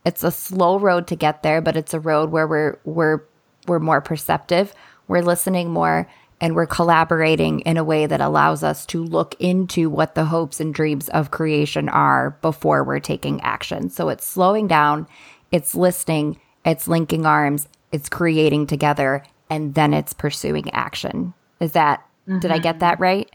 [0.04, 3.22] It's a slow road to get there, but it's a road where we're we're
[3.68, 4.74] we're more perceptive,
[5.06, 6.08] we're listening more,
[6.40, 10.60] and we're collaborating in a way that allows us to look into what the hopes
[10.60, 13.90] and dreams of creation are before we're taking action.
[13.90, 15.06] So it's slowing down,
[15.50, 21.34] it's listening, it's linking arms, it's creating together, and then it's pursuing action.
[21.60, 22.38] Is that, mm-hmm.
[22.38, 23.02] did I get that mm-hmm.
[23.02, 23.30] right?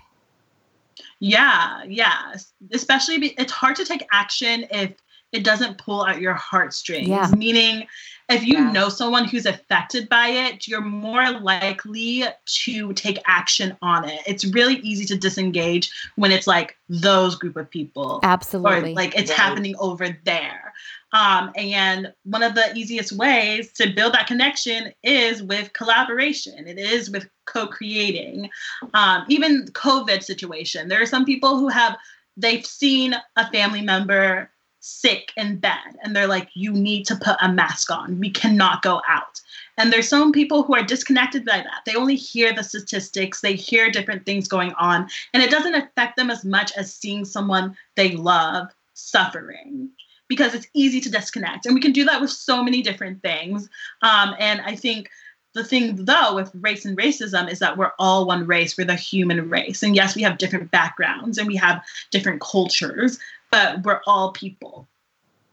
[1.20, 2.36] Yeah, yeah.
[2.72, 4.94] Especially, it's hard to take action if
[5.32, 7.08] it doesn't pull at your heartstrings.
[7.08, 7.30] Yeah.
[7.36, 7.88] Meaning,
[8.30, 8.72] if you Yeah.
[8.72, 14.22] know someone who's affected by it, you're more likely to take action on it.
[14.26, 18.92] It's really easy to disengage when it's like those group of people Absolutely.
[18.92, 19.40] or like it's Right.
[19.40, 20.74] happening over there.
[21.12, 26.68] Um, and one of the easiest ways to build that connection is with collaboration.
[26.68, 28.50] It is with co-creating.
[28.96, 31.98] Um, even COVID situation, there are some people who have
[32.36, 34.50] they've seen a family member
[34.86, 38.20] sick in bed, and they're like, "You need to put a mask on.
[38.20, 39.40] We cannot go out."
[39.78, 41.82] And there's some people who are disconnected by that.
[41.86, 46.18] They only hear the statistics, they hear different things going on, and it doesn't affect
[46.18, 49.90] them as much as seeing someone they love suffering
[50.28, 51.66] because it's easy to disconnect.
[51.66, 53.70] And we can do that with so many different things.
[54.02, 55.10] Um, and I think
[55.54, 58.78] the thing, though, with race and racism is that we're all one race.
[58.78, 59.84] We're the human race.
[59.84, 63.20] And yes, we have different backgrounds and we have different cultures,
[63.54, 64.88] but we're all people.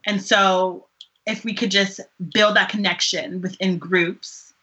[0.06, 0.86] And so
[1.26, 2.00] if we could just
[2.32, 4.54] build that connection within groups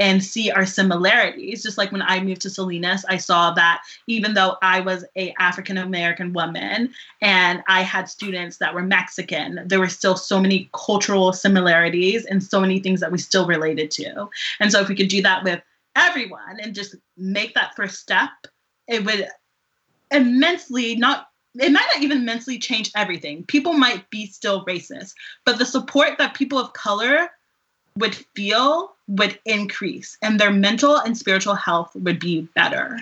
[0.00, 4.32] and see our similarities just like when i moved to salinas i saw that even
[4.32, 9.78] though i was a african american woman and i had students that were mexican there
[9.78, 14.26] were still so many cultural similarities and so many things that we still related to
[14.58, 15.60] and so if we could do that with
[15.96, 18.30] everyone and just make that first step
[18.88, 19.28] it would
[20.10, 25.58] immensely not it might not even mentally change everything people might be still racist but
[25.58, 27.28] the support that people of color
[27.96, 33.00] would feel would increase and their mental and spiritual health would be better.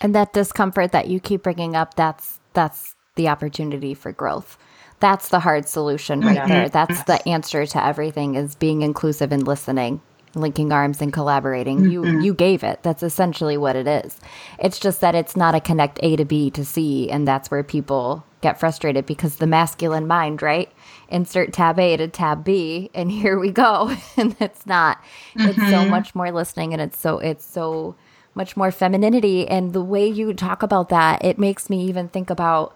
[0.00, 4.58] And that discomfort that you keep bringing up, that's that's the opportunity for growth.
[5.00, 6.48] That's the hard solution right Mhm.
[6.48, 6.68] there.
[6.68, 10.00] That's the answer to everything is being inclusive and listening,
[10.36, 11.90] linking arms and collaborating.
[11.90, 12.22] You Mhm.
[12.22, 12.82] you gave it.
[12.82, 14.20] That's essentially what it is.
[14.58, 17.62] It's just that it's not a connect A to B to C and that's where
[17.62, 20.70] people get frustrated because the masculine mind, right?
[21.08, 23.90] Insert tab A to tab B and here we go.
[24.16, 24.98] and it's not.
[25.34, 25.90] It's so Mhm.
[25.90, 27.94] much more listening and it's so it's so
[28.34, 32.28] much more femininity and the way you talk about that it makes me even think
[32.28, 32.74] about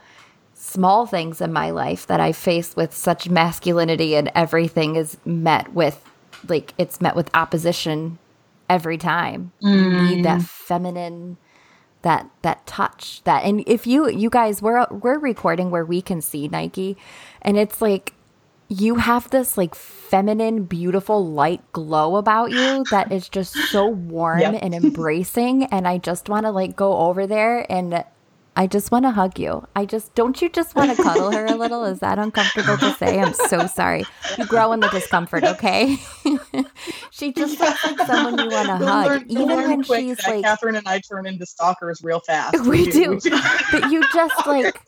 [0.54, 5.72] small things in my life that i face with such masculinity and everything is met
[5.74, 6.02] with
[6.48, 8.18] like it's met with opposition
[8.68, 10.46] every time you need that mm.
[10.46, 11.36] feminine
[12.02, 16.20] that that touch that and if you you guys we're we're recording where we can
[16.20, 16.96] see nike
[17.42, 18.14] and it's like
[18.70, 24.38] you have this like feminine, beautiful light glow about you that is just so warm
[24.38, 24.60] Yep.
[24.62, 25.64] and embracing.
[25.64, 28.04] And I just want to like go over there and
[28.56, 29.66] I just want to hug you.
[29.76, 31.84] I just don't you just want to cuddle her a little?
[31.84, 33.20] Is that uncomfortable to say?
[33.20, 34.04] I'm so sorry.
[34.36, 35.96] You grow in the discomfort, okay?
[37.10, 40.00] she just looks like someone you want to We'll hug, learn- we'll even when quick
[40.00, 42.56] she's uh, like Catherine and I turn into stalkers real fast.
[42.66, 43.20] We do.
[43.72, 44.78] but you just like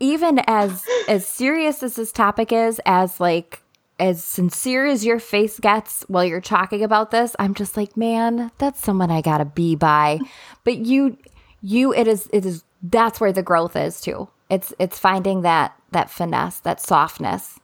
[0.00, 3.62] even as as serious as this topic is as like
[4.00, 8.50] as sincere as your face gets while you're talking about this i'm just like man
[8.58, 10.18] that's someone i gotta be by
[10.64, 11.16] but you
[11.60, 14.28] you it is it is that's where the growth is too.
[14.50, 17.58] It's it's finding that that finesse that softness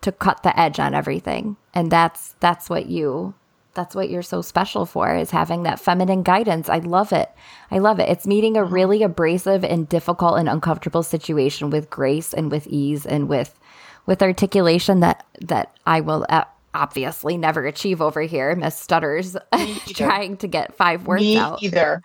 [0.00, 1.56] to cut the edge on everything.
[1.74, 3.34] And that's that's what you
[3.74, 6.68] that's what you're so special for is having that feminine guidance.
[6.68, 7.30] I love it.
[7.70, 8.08] I love it.
[8.08, 13.06] It's meeting a really abrasive and difficult and uncomfortable situation with grace and with ease
[13.06, 13.58] and with
[14.04, 16.44] with articulation that that i will uh,
[16.74, 18.54] obviously never achieve over here.
[18.54, 19.36] Miss stutters
[19.88, 21.62] trying to get five words Me out.
[21.62, 22.02] either.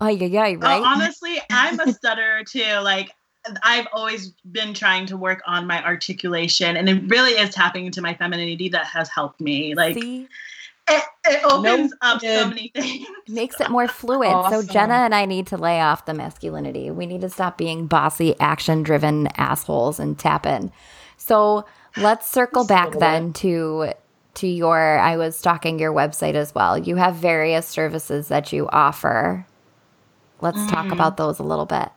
[0.00, 2.78] Oh yeah yeah Oh, right honestly, I'm a stutterer too.
[2.82, 3.10] Like
[3.62, 8.02] I've always been trying to work on my articulation, and it really is tapping into
[8.02, 9.74] my femininity that has helped me.
[9.74, 10.28] Like See?
[10.88, 13.06] it, it opens Nope, up so many things.
[13.26, 14.28] It makes it more fluid.
[14.28, 14.66] Awesome.
[14.66, 16.90] So Jenna and I need to lay off the masculinity.
[16.90, 20.72] We need to stop being bossy, action-driven assholes and tap in.
[21.16, 21.64] So
[21.96, 23.92] let's circle back little then to
[24.34, 24.98] to your.
[24.98, 26.76] I was stalking your website as well.
[26.76, 29.46] You have various services that you offer.
[30.40, 30.92] Let's talk Mm.
[30.92, 31.88] about those a little bit.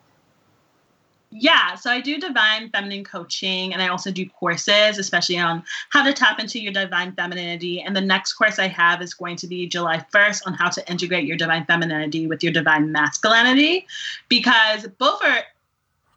[1.35, 6.03] Yeah, so I do divine feminine coaching and I also do courses, especially on how
[6.03, 7.81] to tap into your divine femininity.
[7.81, 10.87] And the next course I have is going to be July 1st on how to
[10.89, 13.87] integrate your divine femininity with your divine masculinity
[14.29, 15.43] because both are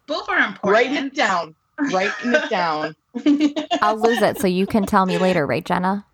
[0.07, 0.73] both are important.
[0.73, 1.55] Writing it down.
[1.93, 2.97] Writing it down.
[3.83, 6.05] I'll lose it, so you can tell me later, right, Jenna?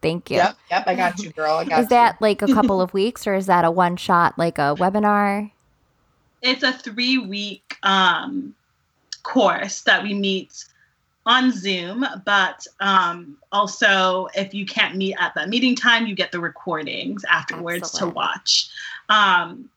[0.00, 0.36] Thank you.
[0.38, 1.54] Yep, yep, I got you, girl.
[1.56, 4.36] I got Is that like a couple of weeks, or is that a one shot,
[4.36, 5.51] like a webinar?
[6.42, 8.54] It's a 3-week um
[9.22, 10.64] course that we meet
[11.24, 16.32] on Zoom, but um, also if you can't meet at that meeting time, you get
[16.32, 18.12] the recordings afterwards Excellent.
[18.12, 18.68] to watch.
[19.08, 19.68] Um,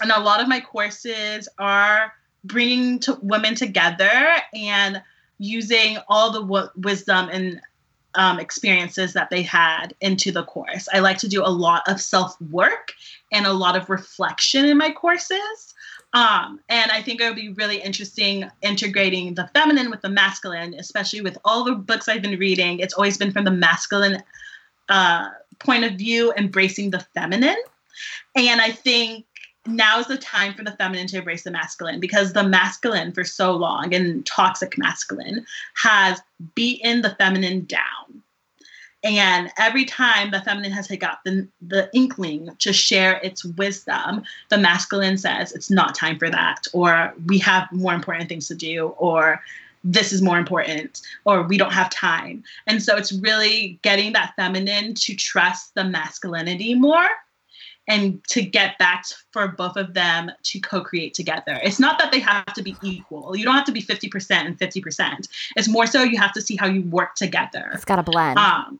[0.00, 2.12] and a lot of my courses are
[2.44, 5.02] bringing to women together and
[5.38, 7.60] using all the w- wisdom and
[8.14, 10.88] um, experiences that they had into the course.
[10.92, 12.92] I like to do a lot of self work
[13.32, 15.74] and a lot of reflection in my courses.
[16.12, 20.74] Um, and I think it would be really interesting integrating the feminine with the masculine,
[20.74, 22.80] especially with all the books I've been reading.
[22.80, 24.22] It's always been from the masculine
[24.88, 25.28] uh,
[25.60, 27.56] point of view, embracing the feminine.
[28.34, 29.24] And I think
[29.66, 33.24] now is the time for the feminine to embrace the masculine because the masculine for
[33.24, 35.44] so long and toxic masculine
[35.74, 36.20] has
[36.54, 38.22] beaten the feminine down.
[39.02, 44.58] And every time the feminine has got the, the inkling to share its wisdom, the
[44.58, 48.88] masculine says it's not time for that, or we have more important things to do,
[48.98, 49.40] or
[49.82, 52.44] this is more important, or we don't have time.
[52.66, 57.08] And so it's really getting that feminine to trust the masculinity more
[57.88, 61.58] and to get back for both of them to co-create together.
[61.62, 63.34] It's not that they have to be equal.
[63.34, 65.28] You don't have to be 50% and 50%.
[65.56, 67.70] It's more so you have to see how you work together.
[67.72, 68.38] It's got to blend.
[68.38, 68.78] Um,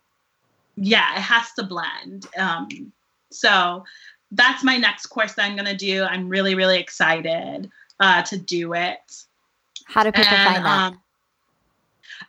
[0.81, 2.27] yeah, it has to blend.
[2.37, 2.93] Um,
[3.31, 3.85] so
[4.33, 6.03] that's my next course that I'm going to do.
[6.05, 7.71] I'm really, really excited
[8.01, 9.25] uh, to do it.
[9.85, 10.93] How do people and, find that?
[10.93, 11.01] Um,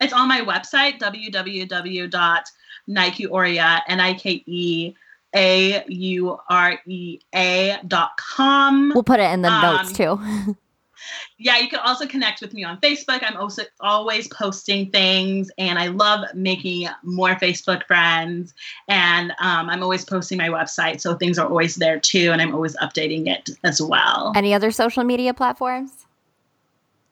[0.02, 4.96] it's on my website, www.nikeaurea, N-I-K-E,
[5.34, 8.92] a U R E A dot com.
[8.94, 10.20] We'll put it in the um, notes too.
[11.38, 13.24] yeah, you can also connect with me on Facebook.
[13.24, 18.54] I'm also always posting things, and I love making more Facebook friends.
[18.88, 22.54] And um, I'm always posting my website, so things are always there too, and I'm
[22.54, 24.34] always updating it as well.
[24.36, 26.06] Any other social media platforms?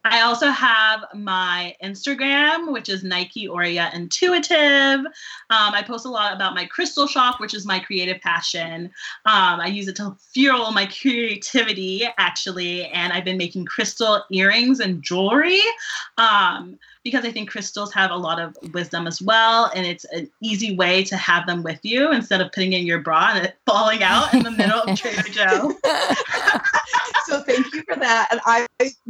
[0.05, 4.99] I also have my Instagram, which is Nike Aurea Intuitive.
[5.01, 5.09] Um,
[5.49, 8.85] I post a lot about my crystal shop, which is my creative passion.
[9.25, 12.85] Um, I use it to fuel my creativity, actually.
[12.85, 15.61] And I've been making crystal earrings and jewelry
[16.17, 19.71] um, because I think crystals have a lot of wisdom as well.
[19.75, 22.99] And it's an easy way to have them with you instead of putting in your
[22.99, 25.73] bra and it falling out in the middle of Trader Joe.
[27.25, 28.27] so thank you for that.
[28.31, 28.67] And I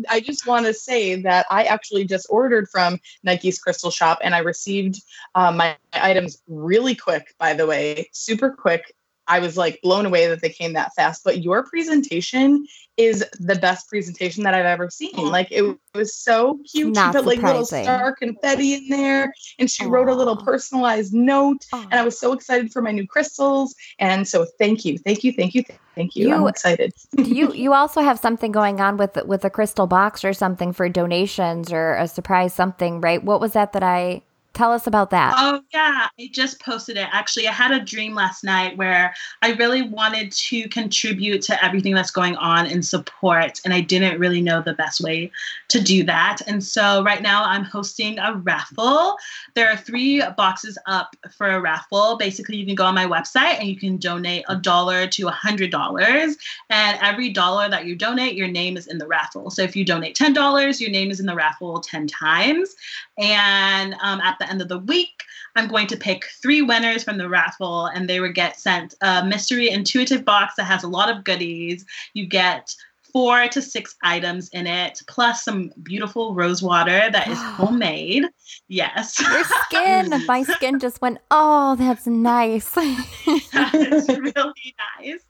[0.09, 4.35] I just want to say that I actually just ordered from Nike's Crystal Shop and
[4.35, 5.01] I received
[5.35, 8.93] uh, my items really quick, by the way, super quick.
[9.30, 11.23] I was like blown away that they came that fast.
[11.23, 12.65] But your presentation
[12.97, 15.13] is the best presentation that I've ever seen.
[15.13, 15.32] Mm.
[15.32, 16.93] Like it was so cute.
[16.93, 19.91] Not she put like little star confetti in there and she Aww.
[19.91, 21.65] wrote a little personalized note.
[21.71, 21.84] Aww.
[21.84, 23.75] And I was so excited for my new crystals.
[23.99, 24.97] And so thank you.
[24.97, 25.32] Thank you.
[25.32, 25.63] Thank you.
[25.95, 26.30] Thank you.
[26.30, 26.93] you I'm excited.
[27.17, 30.89] you you also have something going on with with a crystal box or something for
[30.89, 33.23] donations or a surprise something, right?
[33.23, 34.23] What was that that I
[34.53, 35.35] Tell us about that.
[35.37, 36.07] Oh, yeah.
[36.19, 37.07] I just posted it.
[37.11, 41.93] Actually, I had a dream last night where I really wanted to contribute to everything
[41.93, 45.31] that's going on and support, and I didn't really know the best way
[45.69, 46.39] to do that.
[46.47, 49.17] And so right now I'm hosting a raffle.
[49.53, 52.17] There are three boxes up for a raffle.
[52.17, 55.31] Basically, you can go on my website and you can donate a dollar to a
[55.31, 56.37] hundred dollars.
[56.69, 59.51] And every dollar that you donate, your name is in the raffle.
[59.51, 62.75] So if you donate $10, your name is in the raffle 10 times.
[63.19, 65.23] And um, at the end of the week,
[65.55, 69.25] I'm going to pick three winners from the raffle, and they will get sent a
[69.25, 71.85] mystery intuitive box that has a lot of goodies.
[72.13, 72.73] You get
[73.11, 78.25] four to six items in it, plus some beautiful rose water that is homemade.
[78.67, 79.19] Yes.
[79.19, 80.25] Your skin.
[80.27, 82.71] My skin just went, oh, that's nice.
[82.77, 85.21] it's really nice.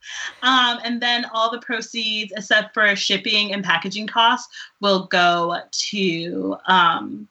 [0.41, 6.57] Um, and then all the proceeds, except for shipping and packaging costs, will go to
[6.68, 7.28] um,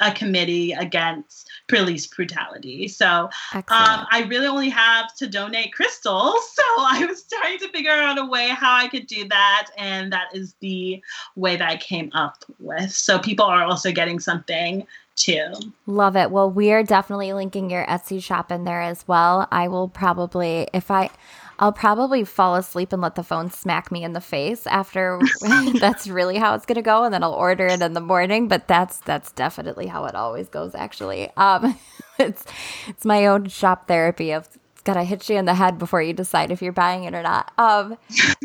[0.00, 2.86] a committee against police brutality.
[2.88, 6.34] So um, I really only have to donate crystals.
[6.56, 9.68] So I was trying to figure out a way how I could do that.
[9.76, 11.02] And that is the
[11.36, 12.92] way that I came up with.
[12.92, 14.86] So people are also getting something
[15.16, 15.52] too.
[15.86, 16.30] Love it.
[16.30, 19.48] Well, we are definitely linking your Etsy shop in there as well.
[19.50, 21.10] I will probably, if I,
[21.58, 25.20] I'll probably fall asleep and let the phone smack me in the face after
[25.80, 28.48] that's really how it's going to go and then I'll order it in the morning,
[28.48, 31.30] but that's that's definitely how it always goes actually.
[31.36, 31.78] Um
[32.18, 32.44] it's
[32.86, 34.48] it's my own shop therapy of
[34.86, 37.52] gotta hit you in the head before you decide if you're buying it or not.
[37.58, 37.98] Um,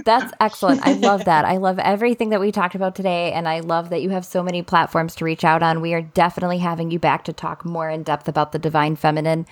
[0.04, 0.86] that's excellent.
[0.86, 1.46] I love that.
[1.46, 4.44] I love everything that we talked about today, and I love that you have so
[4.44, 5.82] many platforms to reach out on.
[5.82, 9.46] We are definitely having you back to talk more in depth about the divine feminine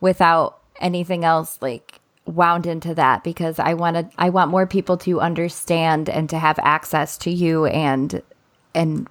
[0.00, 1.95] without anything else like
[2.26, 6.58] wound into that because I wanted I want more people to understand and to have
[6.60, 8.22] access to you and
[8.74, 9.08] and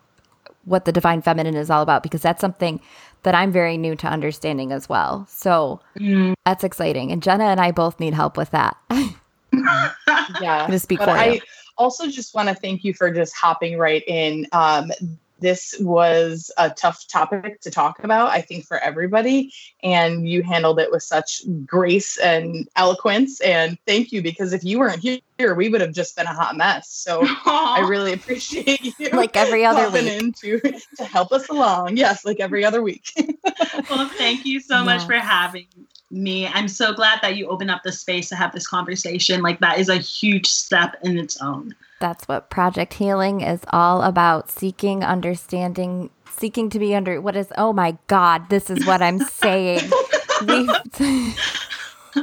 [0.66, 2.80] what the divine feminine is all about because that's something
[3.24, 5.26] that I'm very new to understanding as well.
[5.30, 6.34] So mm.
[6.46, 7.12] that's exciting.
[7.12, 8.78] And Jenna and I both need help with that.
[10.42, 10.68] yeah.
[10.70, 11.42] to speak but for I you.
[11.78, 14.48] also just want to thank you for just hopping right in.
[14.52, 14.92] Um,
[15.40, 19.54] this was a tough topic to talk about, I think, for everybody.
[19.84, 23.42] And you handled it with such grace and eloquence.
[23.42, 26.56] And thank you, because if you weren't here, we would have just been a hot
[26.56, 26.90] mess.
[26.90, 29.10] So I really appreciate you.
[29.10, 30.06] Like every other week.
[30.06, 30.60] In to,
[30.98, 31.98] to help us along.
[31.98, 33.12] Yes, like every other week.
[33.90, 35.68] well, thank you so much for having
[36.16, 36.48] me.
[36.48, 39.42] I'm so glad that you opened up the space to have this conversation.
[39.42, 41.76] Like, that is a huge step in its own.
[42.00, 47.52] That's what Project Healing is all about seeking understanding, seeking to be under what is,
[47.58, 49.92] oh my God, this is what I'm saying.
[50.48, 50.70] we,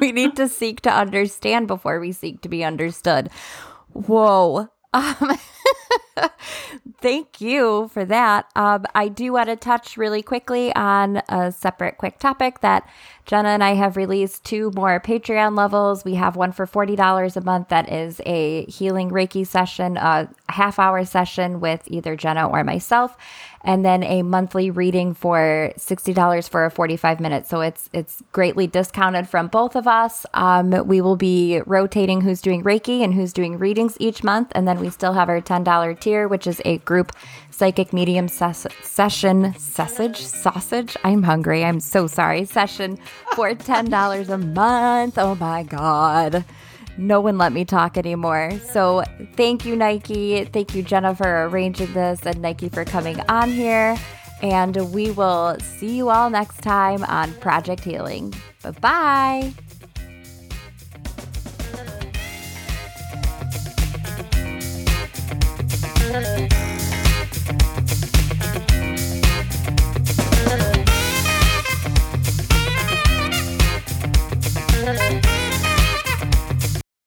[0.01, 3.31] we need to seek to understand before we seek to be understood.
[3.93, 4.69] Whoa.
[4.95, 5.39] Um,
[7.01, 8.47] thank you for that.
[8.55, 12.89] Um, I do want to touch really quickly on a separate quick topic that
[13.25, 16.05] Jenna and I have released two more Patreon levels.
[16.05, 20.79] We have one for $40 a month that is a healing Reiki session, a half
[20.79, 23.17] hour session with either Jenna or myself
[23.65, 27.49] and then a monthly reading for $60 for a 45 minutes.
[27.49, 30.27] So it's it's greatly discounted from both of us.
[30.35, 34.51] Um, we will be rotating who's doing Reiki and who's doing readings each month.
[34.55, 37.13] And then we still have our $10 tier, which is a group
[37.51, 42.99] psychic medium ses- session sausage sausage i'm hungry i'm so sorry session
[43.37, 46.45] for $10 a month oh my god
[46.97, 48.53] no one let me talk anymore.
[48.71, 49.03] So
[49.35, 50.45] thank you, Nike.
[50.45, 53.97] Thank you, Jenna, for arranging this, and Nike for coming on here.
[54.43, 58.35] And we will see you all next time on Project Healing.
[58.63, 59.53] Bye bye.
[66.13, 66.53] Thank